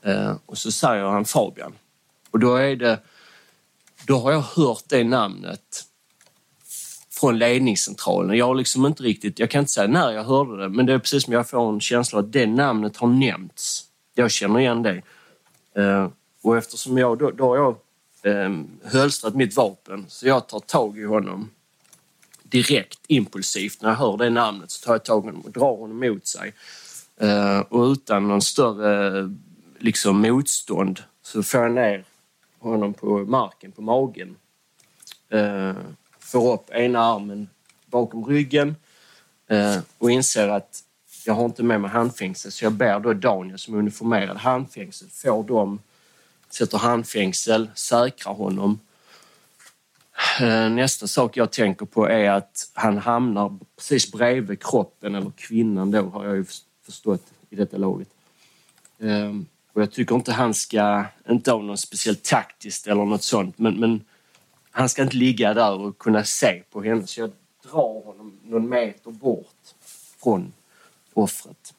[0.02, 1.72] Eh, och så säger han Fabian.
[2.37, 3.01] Och då är det,
[4.07, 5.85] då har jag hört det namnet
[7.11, 8.37] från ledningscentralen.
[8.37, 10.92] Jag har liksom inte riktigt, jag kan inte säga när jag hörde det, men det
[10.92, 13.85] är precis som jag får en känsla att det namnet har nämnts.
[14.14, 15.03] Jag känner igen det.
[15.83, 16.09] Eh,
[16.42, 17.77] och eftersom jag, då, då har jag
[18.22, 21.51] ehm, hölstrat mitt vapen så jag tar tag i honom
[22.42, 23.83] direkt impulsivt.
[23.83, 26.27] När jag hör det namnet så tar jag tag i honom och drar honom mot
[26.27, 26.55] sig.
[27.20, 29.35] Eh, och utan någon större
[29.79, 32.05] liksom, motstånd så får jag ner
[32.70, 34.37] honom på marken, på magen.
[35.29, 35.74] Eh,
[36.18, 37.48] får upp ena armen
[37.87, 38.76] bakom ryggen
[39.48, 40.83] eh, och inser att
[41.26, 45.09] jag har inte med mig handfängsel så jag ber då Daniel som är uniformerad handfängsel.
[45.09, 45.81] Får dem,
[46.50, 48.81] sätter handfängsel, säkrar honom.
[50.40, 55.90] Eh, nästa sak jag tänker på är att han hamnar precis bredvid kroppen, eller kvinnan
[55.90, 56.44] då har jag ju
[56.85, 58.09] förstått i detta laget.
[58.98, 59.33] Eh,
[59.76, 63.80] och jag tycker inte han ska, inte ha något speciellt taktiskt eller något sånt, men,
[63.80, 64.04] men
[64.70, 67.06] han ska inte ligga där och kunna se på henne.
[67.06, 67.30] Så jag
[67.64, 69.46] drar honom någon meter bort
[70.22, 70.52] från
[71.14, 71.74] offret.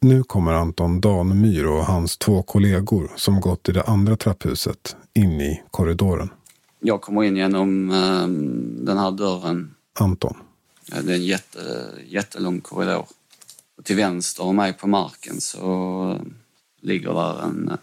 [0.00, 5.40] Nu kommer Anton Danemyr och hans två kollegor som gått i det andra trapphuset in
[5.40, 6.30] i korridoren.
[6.80, 9.74] Jag kommer in genom um, den här dörren.
[9.98, 10.36] Anton.
[10.86, 13.06] Ja, det är en jätte, jättelång korridor.
[13.76, 16.20] Och till vänster om mig på marken så
[16.80, 17.78] ligger där en,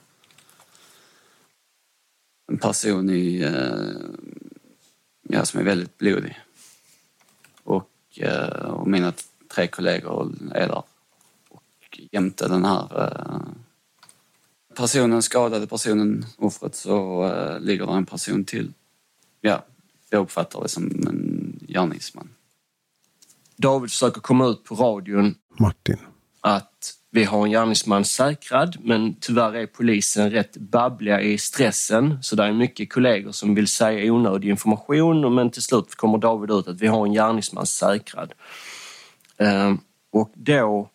[2.52, 4.10] en person i, eh,
[5.22, 6.40] ja, som är väldigt blodig.
[7.64, 9.14] Och, eh, och mina
[9.48, 10.84] tre kollegor är där.
[11.50, 13.42] Och jämte den här eh,
[14.76, 17.30] personen, skadade personen, offret, så
[17.60, 18.74] ligger det en person till.
[19.42, 19.66] Ja,
[20.10, 22.30] jag uppfattar det som en gärningsman.
[23.56, 25.36] David försöker komma ut på radion.
[25.60, 25.98] Martin.
[27.10, 32.24] Vi har en gärningsman säkrad, men tyvärr är polisen rätt babbliga i stressen.
[32.24, 36.52] Så det är mycket kollegor som vill säga onödig information, men till slut kommer David
[36.52, 38.34] ut att vi har en gärningsman säkrad.
[39.38, 39.80] Ehm,
[40.12, 40.90] och då,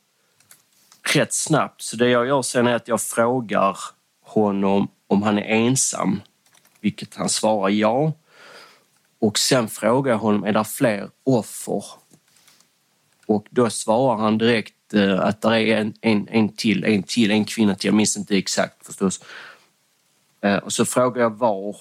[1.14, 3.78] rätt snabbt, så det jag gör sen är att jag frågar
[4.22, 6.20] honom om han är ensam,
[6.80, 8.12] vilket han svarar ja.
[9.20, 11.84] Och sen frågar jag honom, är det fler offer?
[13.26, 17.30] Och då svarar han direkt Eh, att det är en, en, en till, en till,
[17.30, 17.88] en kvinna till.
[17.88, 19.20] Jag minns inte exakt förstås.
[20.40, 21.76] Eh, och så frågar jag var.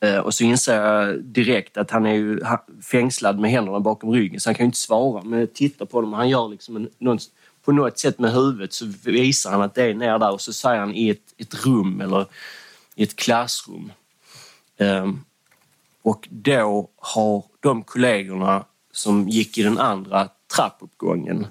[0.00, 2.40] Eh, och så inser jag direkt att han är ju
[2.82, 5.22] fängslad med händerna bakom ryggen så han kan ju inte svara.
[5.24, 7.18] Men jag tittar på honom och han gör liksom en, någon,
[7.64, 10.52] på något sätt med huvudet så visar han att det är ner där och så
[10.52, 12.26] säger han i ett, ett rum eller
[12.94, 13.92] i ett klassrum.
[14.78, 15.24] Um,
[16.02, 21.46] och då har de kollegorna som gick i den andra trappuppgången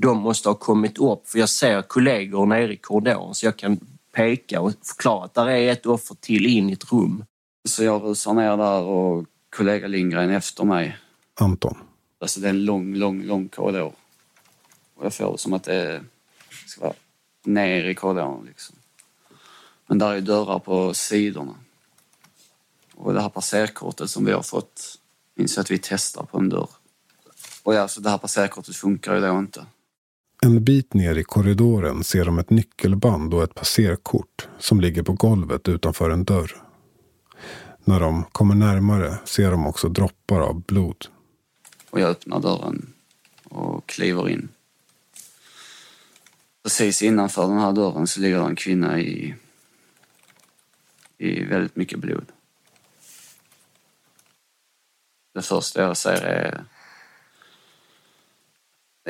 [0.00, 3.80] de måste ha kommit upp för jag ser kollegor nere i korridoren så jag kan
[4.12, 7.24] peka och förklara att där är ett offer till in i ett rum.
[7.68, 10.98] Så jag rusar ner där och kollega Lindgren efter mig.
[11.34, 11.78] Anton.
[12.20, 13.92] Alltså det är en lång, lång, lång korridor.
[14.94, 16.02] Och jag får det som att det
[16.66, 16.94] ska vara
[17.44, 18.76] ner i korridoren liksom.
[19.86, 21.54] Men där är dörrar på sidorna.
[22.94, 24.98] Och det här passerkortet som vi har fått
[25.34, 26.70] minns jag att vi testar på en dörr.
[27.62, 29.66] Och ja, så det här passerkortet funkar ju då inte.
[30.42, 35.12] En bit ner i korridoren ser de ett nyckelband och ett passerkort som ligger på
[35.12, 36.62] golvet utanför en dörr.
[37.84, 41.06] När de kommer närmare ser de också droppar av blod.
[41.90, 42.92] Och jag öppnar dörren
[43.44, 44.48] och kliver in.
[46.62, 49.34] Precis innanför den här dörren så ligger en kvinna i,
[51.18, 52.26] i väldigt mycket blod.
[55.34, 56.64] Det första jag ser är...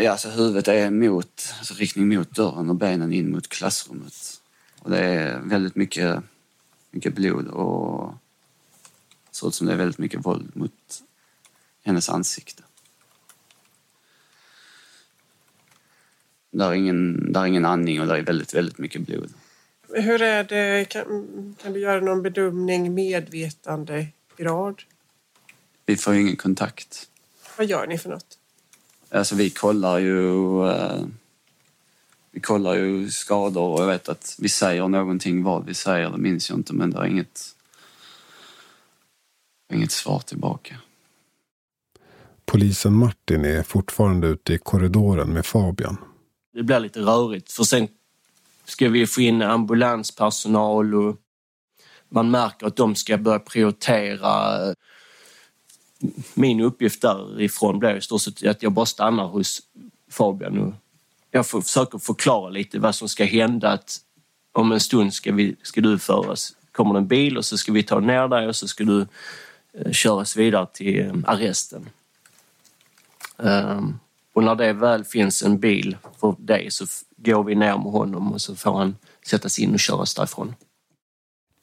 [0.01, 4.41] Ja, alltså huvudet är mot, alltså riktning mot dörren och benen in mot klassrummet.
[4.79, 6.23] Och det är väldigt mycket,
[6.91, 8.15] mycket blod och
[9.31, 11.03] ser ut som det är väldigt mycket våld mot
[11.85, 12.63] hennes ansikte.
[16.51, 19.33] Där är ingen, där är ingen andning och där är väldigt, väldigt mycket blod.
[19.89, 24.83] Hur är det, kan, kan du göra någon bedömning medvetandegrad?
[25.87, 27.09] Vi får ingen kontakt.
[27.57, 28.38] Vad gör ni för något?
[29.11, 30.63] Alltså vi kollar ju...
[30.69, 31.05] Eh,
[32.31, 35.43] vi kollar ju skador och jag vet att vi säger någonting.
[35.43, 37.55] Vad vi säger det minns jag inte men det är inget...
[39.73, 40.77] Inget svar tillbaka.
[42.45, 45.97] Polisen Martin är fortfarande ute i korridoren med Fabian.
[46.53, 47.89] Det blir lite rörigt för sen
[48.65, 51.17] ska vi få in ambulanspersonal och
[52.09, 54.59] man märker att de ska börja prioritera.
[56.35, 59.63] Min uppgift därifrån blir i stort sett att jag bara stannar hos
[60.11, 60.75] Fabian och
[61.31, 63.69] jag försöker förklara lite vad som ska hända.
[63.71, 64.01] Att
[64.53, 66.53] om en stund ska, vi, ska du föras.
[66.73, 69.07] Kommer det en bil och så ska vi ta ner dig och så ska du
[69.73, 71.89] eh, köras vidare till eh, arresten.
[73.39, 73.99] Ehm,
[74.33, 78.33] och när det väl finns en bil för dig så går vi ner med honom
[78.33, 80.55] och så får han sättas in och köras därifrån.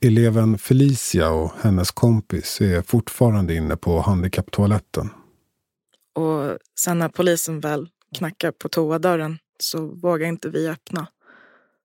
[0.06, 5.10] Eleven Felicia och hennes kompis är fortfarande inne på handikapptoaletten.
[6.14, 11.08] Och sen när polisen väl knackar på toadörren så vågar inte vi öppna.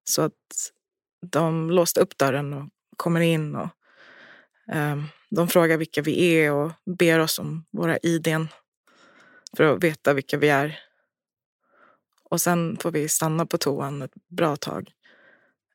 [0.04, 0.72] Så att
[1.26, 3.68] de låste upp dörren och kommer in och
[4.74, 4.96] eh,
[5.30, 8.48] de frågar vilka vi är och ber oss om våra idén
[9.56, 10.78] för att veta vilka vi är.
[12.24, 14.90] Och sen får vi stanna på toan ett bra tag.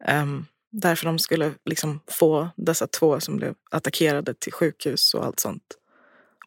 [0.07, 0.45] Um,
[0.81, 5.77] därför de skulle liksom få dessa två som blev attackerade till sjukhus och allt sånt.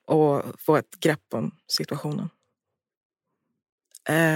[0.04, 2.30] Och få ett grepp om situationen.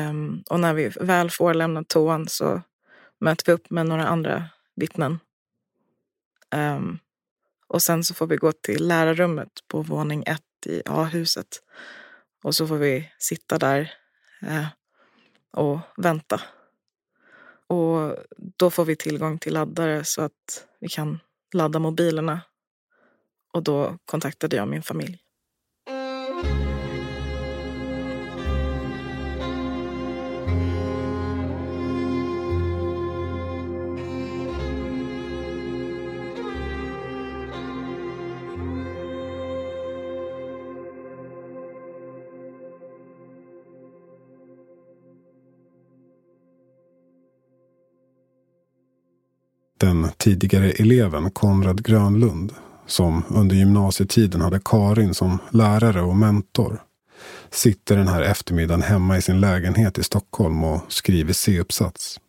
[0.08, 2.62] Um, och när vi väl får lämna toan så
[3.18, 4.44] möter vi upp med några andra
[4.76, 5.18] vittnen.
[6.54, 6.98] Um,
[7.66, 11.62] och sen så får vi gå till lärarrummet på våning ett i A-huset.
[12.42, 13.92] Och så får vi sitta där
[14.42, 14.66] uh,
[15.50, 16.40] och vänta.
[17.72, 18.16] Och
[18.58, 21.18] då får vi tillgång till laddare så att vi kan
[21.54, 22.40] ladda mobilerna.
[23.52, 25.21] Och då kontaktade jag min familj.
[49.82, 52.54] Den tidigare eleven Konrad Grönlund,
[52.86, 56.82] som under gymnasietiden hade Karin som lärare och mentor,
[57.50, 62.20] sitter den här eftermiddagen hemma i sin lägenhet i Stockholm och skriver C-uppsats.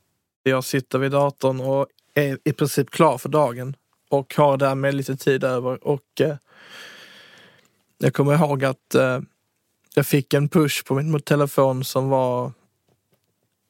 [0.44, 3.76] Jag sitter vid datorn och är i princip klar för dagen
[4.10, 5.88] och har därmed lite tid över.
[5.88, 6.36] Och eh,
[7.98, 9.20] jag kommer ihåg att eh,
[9.96, 12.52] jag fick en push på min telefon som var...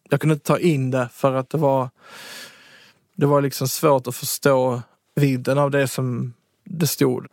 [0.09, 1.89] Jag kunde inte ta in det för att det var
[3.15, 4.81] det var liksom svårt att förstå
[5.15, 7.27] vidden av det som det stod.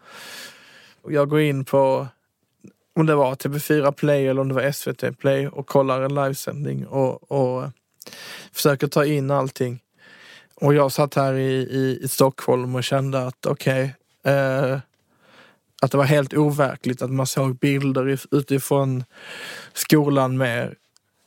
[1.09, 2.09] Jag går in på
[2.95, 6.87] om det var TV4 Play eller om det var SVT Play och kollar en livesändning
[6.87, 7.71] och, och
[8.53, 9.81] försöker ta in allting.
[10.55, 14.79] Och jag satt här i, i, i Stockholm och kände att okej, okay, eh,
[15.83, 19.05] att det var helt overkligt att man såg bilder utifrån
[19.73, 20.75] skolan med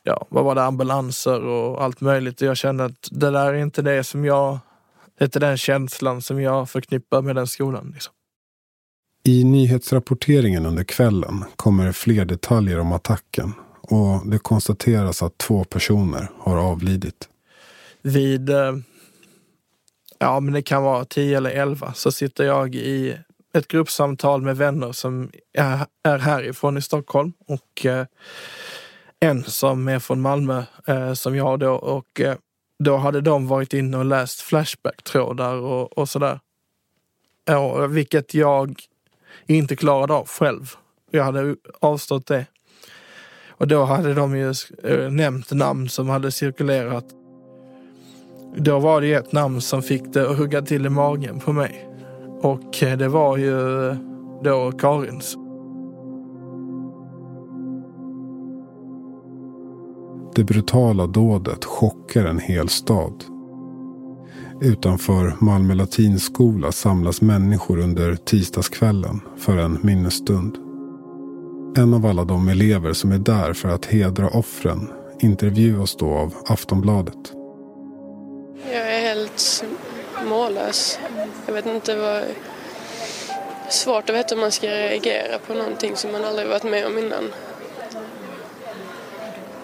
[0.03, 2.41] ja, vad var det, ambulanser och allt möjligt.
[2.41, 4.59] Och jag kände att det där är inte det som jag,
[5.17, 7.91] det är inte den känslan som jag förknippar med den skolan.
[7.93, 8.13] Liksom.
[9.23, 16.29] I nyhetsrapporteringen under kvällen kommer fler detaljer om attacken och det konstateras att två personer
[16.39, 17.29] har avlidit.
[18.01, 18.75] Vid, eh,
[20.17, 23.17] ja men det kan vara tio eller elva, så sitter jag i
[23.53, 25.31] ett gruppsamtal med vänner som
[26.03, 28.05] är härifrån i Stockholm och eh,
[29.23, 32.35] en som är från Malmö eh, som jag då och eh,
[32.79, 36.39] då hade de varit inne och läst Flashback-trådar och, och sådär.
[37.45, 38.79] Ja, vilket jag
[39.45, 40.71] inte klarade av själv.
[41.11, 42.45] Jag hade avstått det.
[43.49, 44.53] Och då hade de ju
[44.83, 47.05] eh, nämnt namn som hade cirkulerat.
[48.55, 51.89] Då var det ett namn som fick det att hugga till i magen på mig.
[52.41, 53.97] Och eh, det var ju eh,
[54.43, 55.37] då Karins.
[60.35, 63.23] Det brutala dådet chockar en hel stad.
[64.61, 70.57] Utanför Malmö latinskola samlas människor under tisdagskvällen för en minnesstund.
[71.77, 76.33] En av alla de elever som är där för att hedra offren intervjuas då av
[76.45, 77.33] Aftonbladet.
[78.71, 79.63] Jag är helt
[80.29, 80.99] mållös.
[81.45, 82.23] Jag vet inte vad...
[83.69, 86.97] Svårt att veta hur man ska reagera på någonting som man aldrig varit med om
[86.97, 87.23] innan.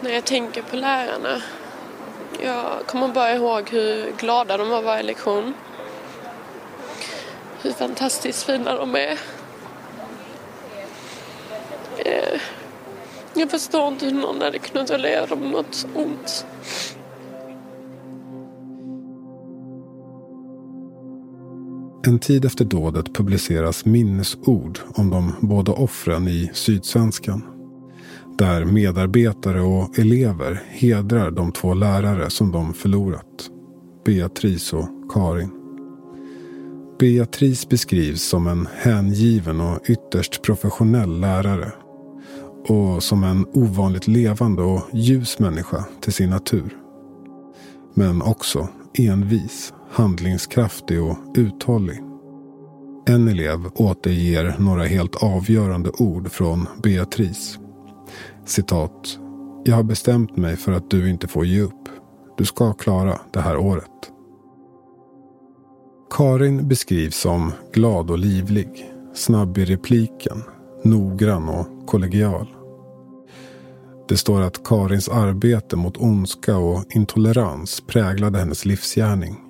[0.01, 1.41] När jag tänker på lärarna.
[2.43, 5.53] Jag kommer bara ihåg hur glada de var varje lektion.
[7.61, 9.19] Hur fantastiskt fina de är.
[11.97, 12.41] Eh,
[13.33, 16.45] jag förstår inte hur någon hade kunnat göra dem något ont.
[22.07, 27.58] En tid efter dådet publiceras minnesord om de båda offren i Sydsvenskan.
[28.39, 33.49] Där medarbetare och elever hedrar de två lärare som de förlorat.
[34.05, 35.51] Beatrice och Karin.
[36.99, 41.71] Beatrice beskrivs som en hängiven och ytterst professionell lärare.
[42.67, 46.77] Och som en ovanligt levande och ljus människa till sin natur.
[47.93, 51.99] Men också envis, handlingskraftig och uthållig.
[53.07, 57.59] En elev återger några helt avgörande ord från Beatrice.
[58.49, 59.19] Citat.
[59.63, 61.89] Jag har bestämt mig för att du inte får ge upp.
[62.37, 64.11] Du ska klara det här året.
[66.09, 70.43] Karin beskrivs som glad och livlig, snabb i repliken,
[70.83, 72.47] noggrann och kollegial.
[74.07, 79.48] Det står att Karins arbete mot ondska och intolerans präglade hennes livsgärning.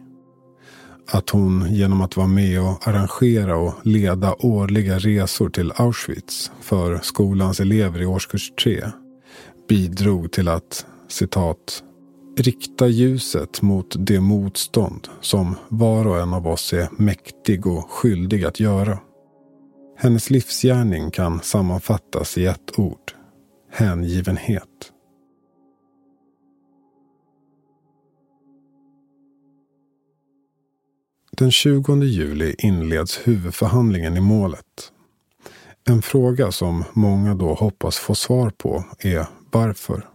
[1.11, 6.99] Att hon genom att vara med och arrangera och leda årliga resor till Auschwitz för
[7.03, 8.83] skolans elever i årskurs 3
[9.69, 11.83] bidrog till att, citat,
[12.37, 18.45] rikta ljuset mot det motstånd som var och en av oss är mäktig och skyldig
[18.45, 18.99] att göra.
[19.97, 23.11] Hennes livsgärning kan sammanfattas i ett ord.
[23.71, 24.91] Hängivenhet.
[31.39, 34.91] Den 20 juli inleds huvudförhandlingen i målet.
[35.89, 40.05] En fråga som många då hoppas få svar på är varför.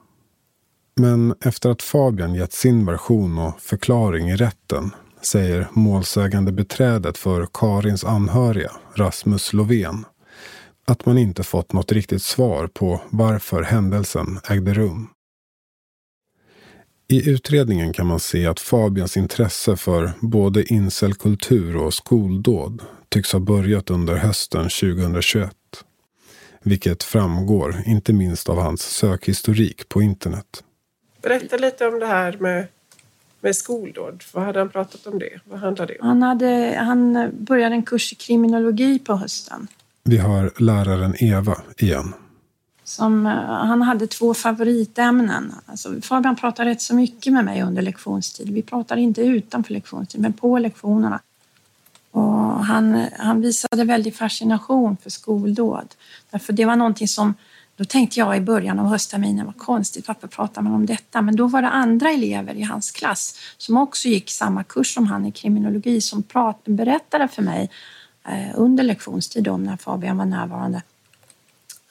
[0.97, 4.91] Men efter att Fabian gett sin version och förklaring i rätten
[5.23, 10.05] säger målsägande beträdet för Karins anhöriga, Rasmus Lovén,
[10.87, 15.14] att man inte fått något riktigt svar på varför händelsen ägde rum.
[17.09, 23.41] I utredningen kan man se att Fabians intresse för både incelkultur och skoldåd tycks ha
[23.41, 25.51] börjat under hösten 2021.
[26.63, 30.65] Vilket framgår inte minst av hans sökhistorik på internet.
[31.23, 32.67] Berätta lite om det här med,
[33.41, 34.25] med skoldåd.
[34.33, 35.41] Vad hade han pratat om det?
[35.45, 36.07] Vad handlade det om?
[36.09, 39.67] Han, hade, han började en kurs i kriminologi på hösten.
[40.05, 42.13] Vi har läraren Eva igen.
[42.95, 45.55] Som, eh, han hade två favoritämnen.
[45.67, 48.51] Alltså, Fabian pratade rätt så mycket med mig under lektionstid.
[48.51, 51.21] Vi pratade inte utanför lektionstid, men på lektionerna.
[52.11, 55.95] Och han, han visade väldig fascination för skoldåd.
[56.31, 57.35] Därför det var någonting som,
[57.77, 61.23] då tänkte jag i början av höstterminen, vad konstigt, varför pratar man om detta?
[61.23, 65.07] Men då var det andra elever i hans klass som också gick samma kurs som
[65.07, 67.71] han i kriminologi som prat, berättade för mig
[68.29, 70.83] eh, under lektionstid om när Fabian var närvarande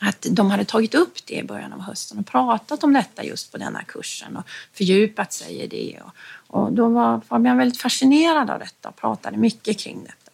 [0.07, 3.51] att de hade tagit upp det i början av hösten och pratat om detta just
[3.51, 4.43] på denna kursen och
[4.73, 5.99] fördjupat sig i det.
[6.01, 10.31] Och, och då var Fabian väldigt fascinerad av detta och pratade mycket kring detta.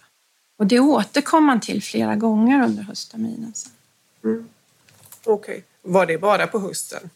[0.58, 3.54] Och det återkom man till flera gånger under höstterminen.
[3.54, 3.72] Sen.
[4.24, 4.48] Mm.
[5.24, 5.34] Okej.
[5.34, 5.62] Okay.
[5.82, 7.10] Var det bara på hösten?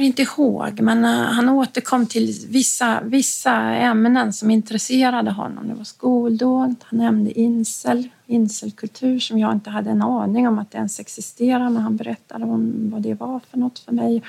[0.00, 5.68] Jag kommer inte ihåg, men uh, han återkom till vissa, vissa ämnen som intresserade honom.
[5.68, 10.70] Det var skoldåd, han nämnde incel, incelkultur som jag inte hade en aning om att
[10.70, 14.22] det ens existerar, men han berättade om vad det var för något för mig.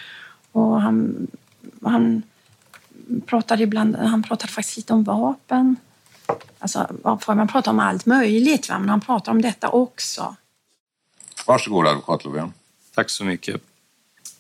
[0.52, 1.28] Och han,
[1.82, 2.24] han,
[3.26, 5.76] pratade, ibland, han pratade faktiskt lite om vapen.
[6.60, 6.88] Alltså,
[7.28, 8.80] man pratar om allt möjligt, va?
[8.80, 10.36] men han pratar om detta också.
[11.48, 12.54] Varsågod advokat Löfven.
[12.96, 13.71] Tack så mycket.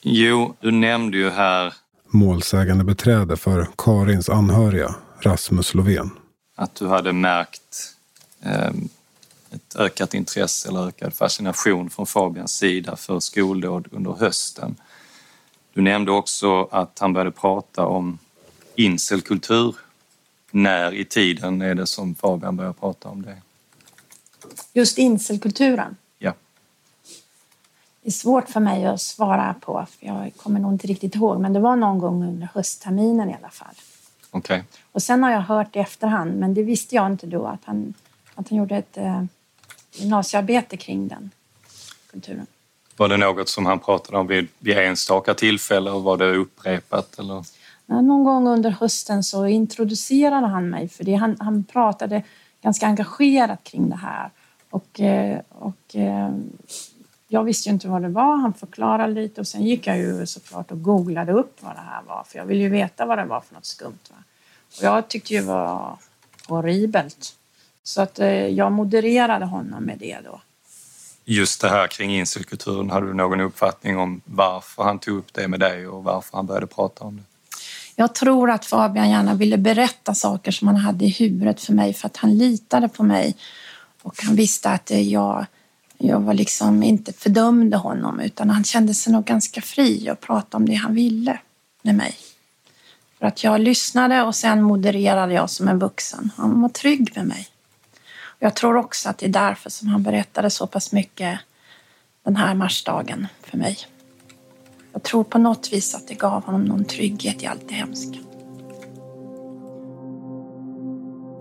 [0.04, 1.74] Jo, du nämnde ju här...
[2.08, 6.10] Målsägande beträde för Karins anhöriga, Rasmus Lovén.
[6.56, 7.96] Att du hade märkt
[8.42, 8.72] eh,
[9.52, 14.76] ett ökat intresse eller ökad fascination från Fabians sida för skoldåd under hösten.
[15.74, 18.20] Du nämnde också att han började prata om
[18.76, 19.76] inselkultur.
[20.52, 23.38] När i tiden är det som Fabian börjar prata om det?
[24.74, 25.96] Just inselkulturen?
[28.02, 31.40] Det är svårt för mig att svara på, för jag kommer nog inte riktigt ihåg,
[31.40, 33.76] men det var någon gång under höstterminen i alla fall.
[34.32, 34.62] Okay.
[34.92, 37.94] Och sen har jag hört i efterhand, men det visste jag inte då, att han,
[38.36, 39.24] att han gjorde ett eh,
[39.92, 41.32] gymnasiearbete kring den
[42.12, 42.48] kulturen.
[42.98, 47.20] Var det något som han pratade om vid, vid enstaka tillfällen och var det upprepat?
[47.20, 47.46] Eller?
[47.86, 51.14] Någon gång under hösten så introducerade han mig för det.
[51.14, 52.24] Han, han pratade
[52.62, 54.30] ganska engagerat kring det här.
[54.70, 56.32] Och, eh, och eh,
[57.34, 58.38] jag visste ju inte vad det var.
[58.38, 62.02] Han förklarade lite och sen gick jag ju såklart och googlade upp vad det här
[62.08, 64.00] var för jag ville ju veta vad det var för något skumt.
[64.10, 64.16] Va?
[64.78, 65.98] Och jag tyckte ju det var
[66.48, 67.36] horribelt.
[67.84, 70.42] Så att eh, jag modererade honom med det då.
[71.26, 75.48] Just det här kring inselkulturen, hade du någon uppfattning om varför han tog upp det
[75.48, 77.24] med dig och varför han började prata om det?
[77.96, 81.94] Jag tror att Fabian gärna ville berätta saker som han hade i huvudet för mig
[81.94, 83.36] för att han litade på mig
[84.02, 85.46] och han visste att jag,
[86.04, 90.58] jag var liksom inte fördömde honom utan han kände sig nog ganska fri att prata
[90.58, 91.40] om det han ville
[91.82, 92.16] med mig.
[93.20, 96.32] För att jag lyssnade och sen modererade jag som en vuxen.
[96.38, 97.48] Han var trygg med mig.
[98.40, 101.40] Jag tror också att det är därför som han berättade så pass mycket
[102.24, 103.78] den här marsdagen för mig.
[104.94, 108.31] Jag tror på något vis att det gav honom någon trygghet i allt det hemska.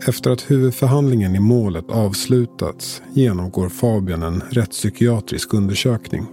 [0.09, 6.27] Efter att huvudförhandlingen i målet avslutats genomgår Fabian en rättspsykiatrisk undersökning.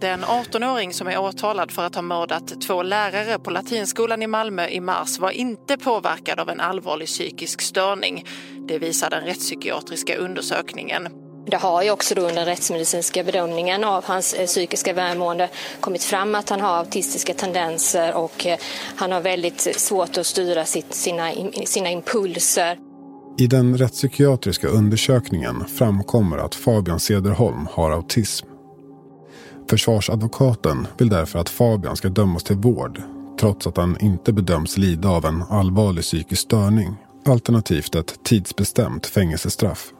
[0.00, 4.68] Den 18-åring som är åtalad för att ha mördat två lärare på Latinskolan i Malmö
[4.68, 8.24] i mars var inte påverkad av en allvarlig psykisk störning.
[8.68, 11.08] Det visar den rättspsykiatriska undersökningen.
[11.46, 15.48] Det har ju också då under den rättsmedicinska bedömningen av hans eh, psykiska välmående
[15.80, 18.58] kommit fram att han har autistiska tendenser och eh,
[18.96, 21.32] han har väldigt svårt att styra sitt, sina,
[21.64, 22.89] sina impulser.
[23.40, 28.46] I den rättspsykiatriska undersökningen framkommer att Fabian Cederholm har autism.
[29.70, 33.02] Försvarsadvokaten vill därför att Fabian ska dömas till vård
[33.40, 39.92] trots att han inte bedöms lida av en allvarlig psykisk störning alternativt ett tidsbestämt fängelsestraff.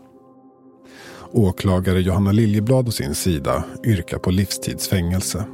[1.32, 5.44] Åklagare Johanna Liljeblad å sin sida yrkar på livstidsfängelse.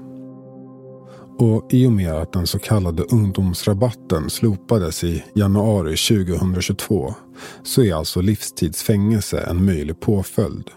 [1.39, 7.15] Och i och med att den så kallade ungdomsrabatten slopades i januari 2022
[7.63, 10.71] så är alltså livstidsfängelse en möjlig påföljd.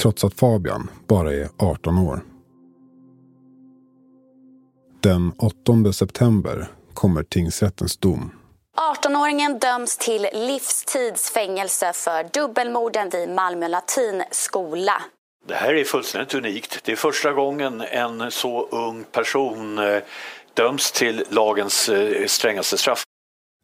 [0.00, 2.24] Trots att Fabian bara är 18 år.
[5.02, 8.30] Den 8 september kommer tingsrättens dom.
[9.02, 15.02] 18-åringen döms till livstidsfängelse för dubbelmorden vid Malmö latinskola.
[15.48, 16.80] Det här är fullständigt unikt.
[16.84, 20.02] Det är första gången en så ung person eh,
[20.54, 23.02] döms till lagens eh, strängaste straff.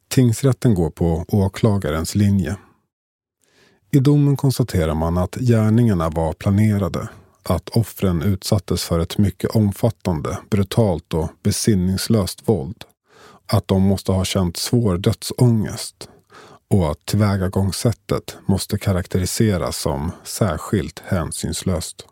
[0.08, 2.56] Tingsrätten går på åklagarens linje.
[3.90, 7.08] I domen konstaterar man att gärningarna var planerade.
[7.42, 12.84] Att offren utsattes för ett mycket omfattande, brutalt och besinningslöst våld
[13.52, 16.08] att de måste ha känt svår dödsångest
[16.72, 22.06] och att tillvägagångssättet måste karaktäriseras som särskilt hänsynslöst.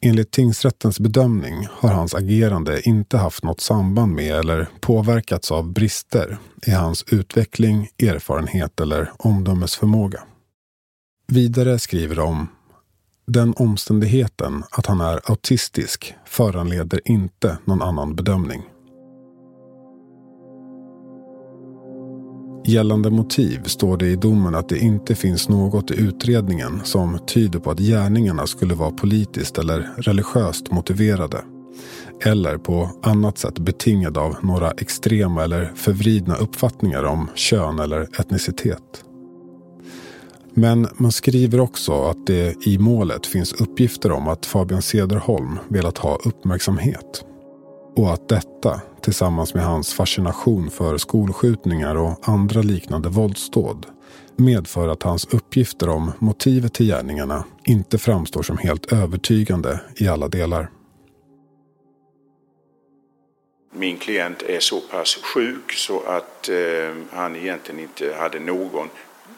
[0.00, 6.38] Enligt tingsrättens bedömning har hans agerande inte haft något samband med eller påverkats av brister
[6.66, 10.22] i hans utveckling, erfarenhet eller omdömesförmåga.
[11.26, 12.48] Vidare skriver de
[13.26, 18.62] den omständigheten att han är autistisk föranleder inte någon annan bedömning.
[22.68, 27.58] Gällande motiv står det i domen att det inte finns något i utredningen som tyder
[27.58, 31.44] på att gärningarna skulle vara politiskt eller religiöst motiverade.
[32.24, 39.04] Eller på annat sätt betingade av några extrema eller förvridna uppfattningar om kön eller etnicitet.
[40.54, 45.98] Men man skriver också att det i målet finns uppgifter om att Fabian Cederholm velat
[45.98, 47.24] ha uppmärksamhet.
[47.96, 53.86] Och att detta tillsammans med hans fascination för skolskjutningar och andra liknande våldsdåd
[54.36, 60.28] medför att hans uppgifter om motivet till gärningarna inte framstår som helt övertygande i alla
[60.28, 60.70] delar.
[63.72, 66.56] Min klient är så pass sjuk så att eh,
[67.10, 68.88] han egentligen inte hade någon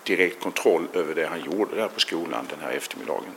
[0.07, 3.33] direkt kontroll över det han gjorde där på skolan den här eftermiddagen.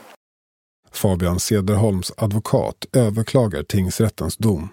[0.92, 4.68] Fabian Cederholms advokat överklagar tingsrättens dom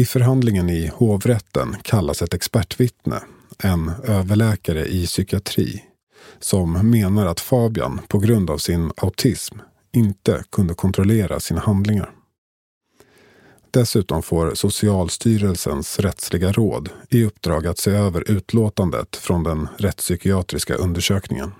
[0.00, 3.20] i förhandlingen i hovrätten kallas ett expertvittne,
[3.58, 5.84] en överläkare i psykiatri,
[6.40, 9.58] som menar att Fabian på grund av sin autism
[9.92, 12.10] inte kunde kontrollera sina handlingar.
[13.70, 21.52] Dessutom får Socialstyrelsens rättsliga råd i uppdrag att se över utlåtandet från den rättspsykiatriska undersökningen.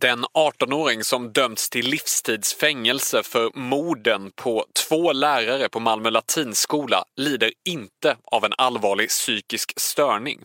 [0.00, 7.52] Den 18-åring som dömts till livstidsfängelse för morden på två lärare på Malmö latinskola lider
[7.68, 10.40] inte av en allvarlig psykisk störning.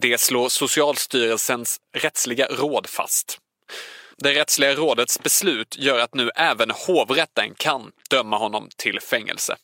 [0.00, 3.38] Det slår Socialstyrelsens rättsliga råd fast.
[4.18, 9.56] Det rättsliga rådets beslut gör att nu även hovrätten kan döma honom till fängelse.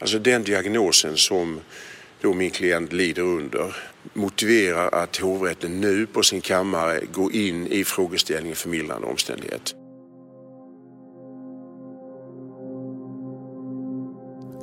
[0.00, 1.60] Alltså den diagnosen som
[2.20, 3.76] då min klient lider under
[4.14, 9.74] motiverar att hovrätten nu på sin kammare går in i frågeställningen förmildrande omständighet.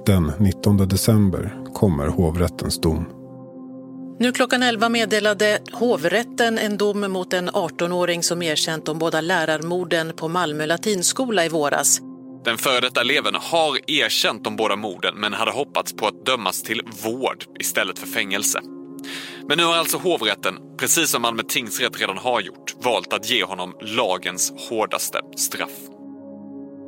[0.06, 3.06] Den 19 december kommer hovrättens dom.
[4.20, 10.14] Nu klockan 11 meddelade hovrätten en dom mot en 18-åring som erkänt de båda lärarmorden
[10.16, 12.02] på Malmö latinskola i våras.
[12.46, 16.64] Den före detta eleven har erkänt de båda morden men hade hoppats på att dömas
[16.64, 18.60] till vård istället för fängelse.
[19.48, 23.44] Men nu har alltså hovrätten, precis som Malmö tingsrätt redan har gjort, valt att ge
[23.44, 25.72] honom lagens hårdaste straff.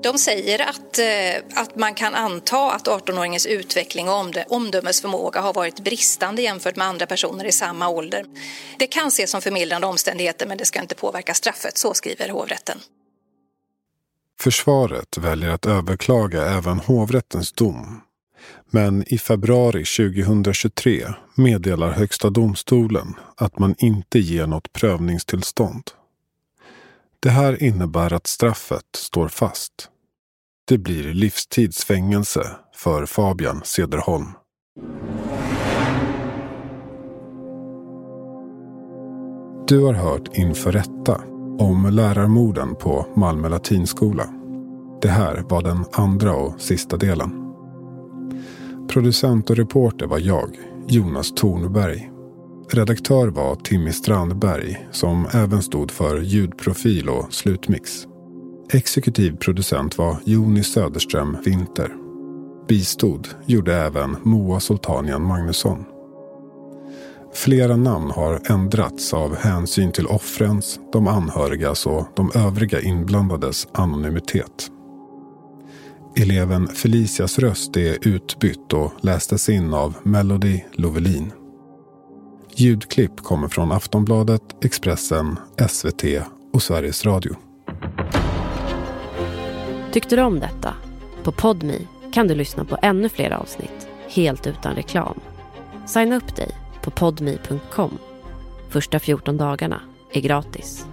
[0.03, 5.79] De säger att, eh, att man kan anta att 18-åringens utveckling och omdömesförmåga har varit
[5.79, 8.25] bristande jämfört med andra personer i samma ålder.
[8.79, 12.79] Det kan ses som förmildrande omständigheter men det ska inte påverka straffet, så skriver hovrätten.
[14.39, 18.01] Försvaret väljer att överklaga även hovrättens dom.
[18.69, 25.83] Men i februari 2023 meddelar Högsta domstolen att man inte ger något prövningstillstånd.
[27.19, 29.89] Det här innebär att straffet står fast.
[30.65, 34.27] Det blir livstidsfängelse för Fabian Cederholm.
[39.67, 44.29] Du har hört Inför rätta om lärarmorden på Malmö latinskola.
[45.01, 47.53] Det här var den andra och sista delen.
[48.89, 50.49] Producent och reporter var jag,
[50.87, 52.11] Jonas Tornberg.
[52.69, 58.07] Redaktör var Timmy Strandberg som även stod för ljudprofil och slutmix.
[58.73, 61.91] Exekutiv producent var Joni Söderström Winter.
[62.67, 65.85] Bistod gjorde även Moa Sultanian Magnusson.
[67.37, 74.71] Flera namn har ändrats av hänsyn till offrens, de anhörigas och de övriga inblandades anonymitet.
[76.15, 81.31] Eleven Felicias röst är utbytt och lästes in av Melody Lovelin.
[82.55, 86.03] Ljudklipp kommer från Aftonbladet, Expressen, SVT
[86.53, 87.35] och Sveriges Radio.
[89.91, 90.73] Tyckte du om detta?
[91.23, 95.19] På Podmi kan du lyssna på ännu fler avsnitt, helt utan reklam.
[95.85, 97.97] Signa upp dig på podmi.com.
[98.69, 99.81] Första 14 dagarna
[100.11, 100.85] är gratis.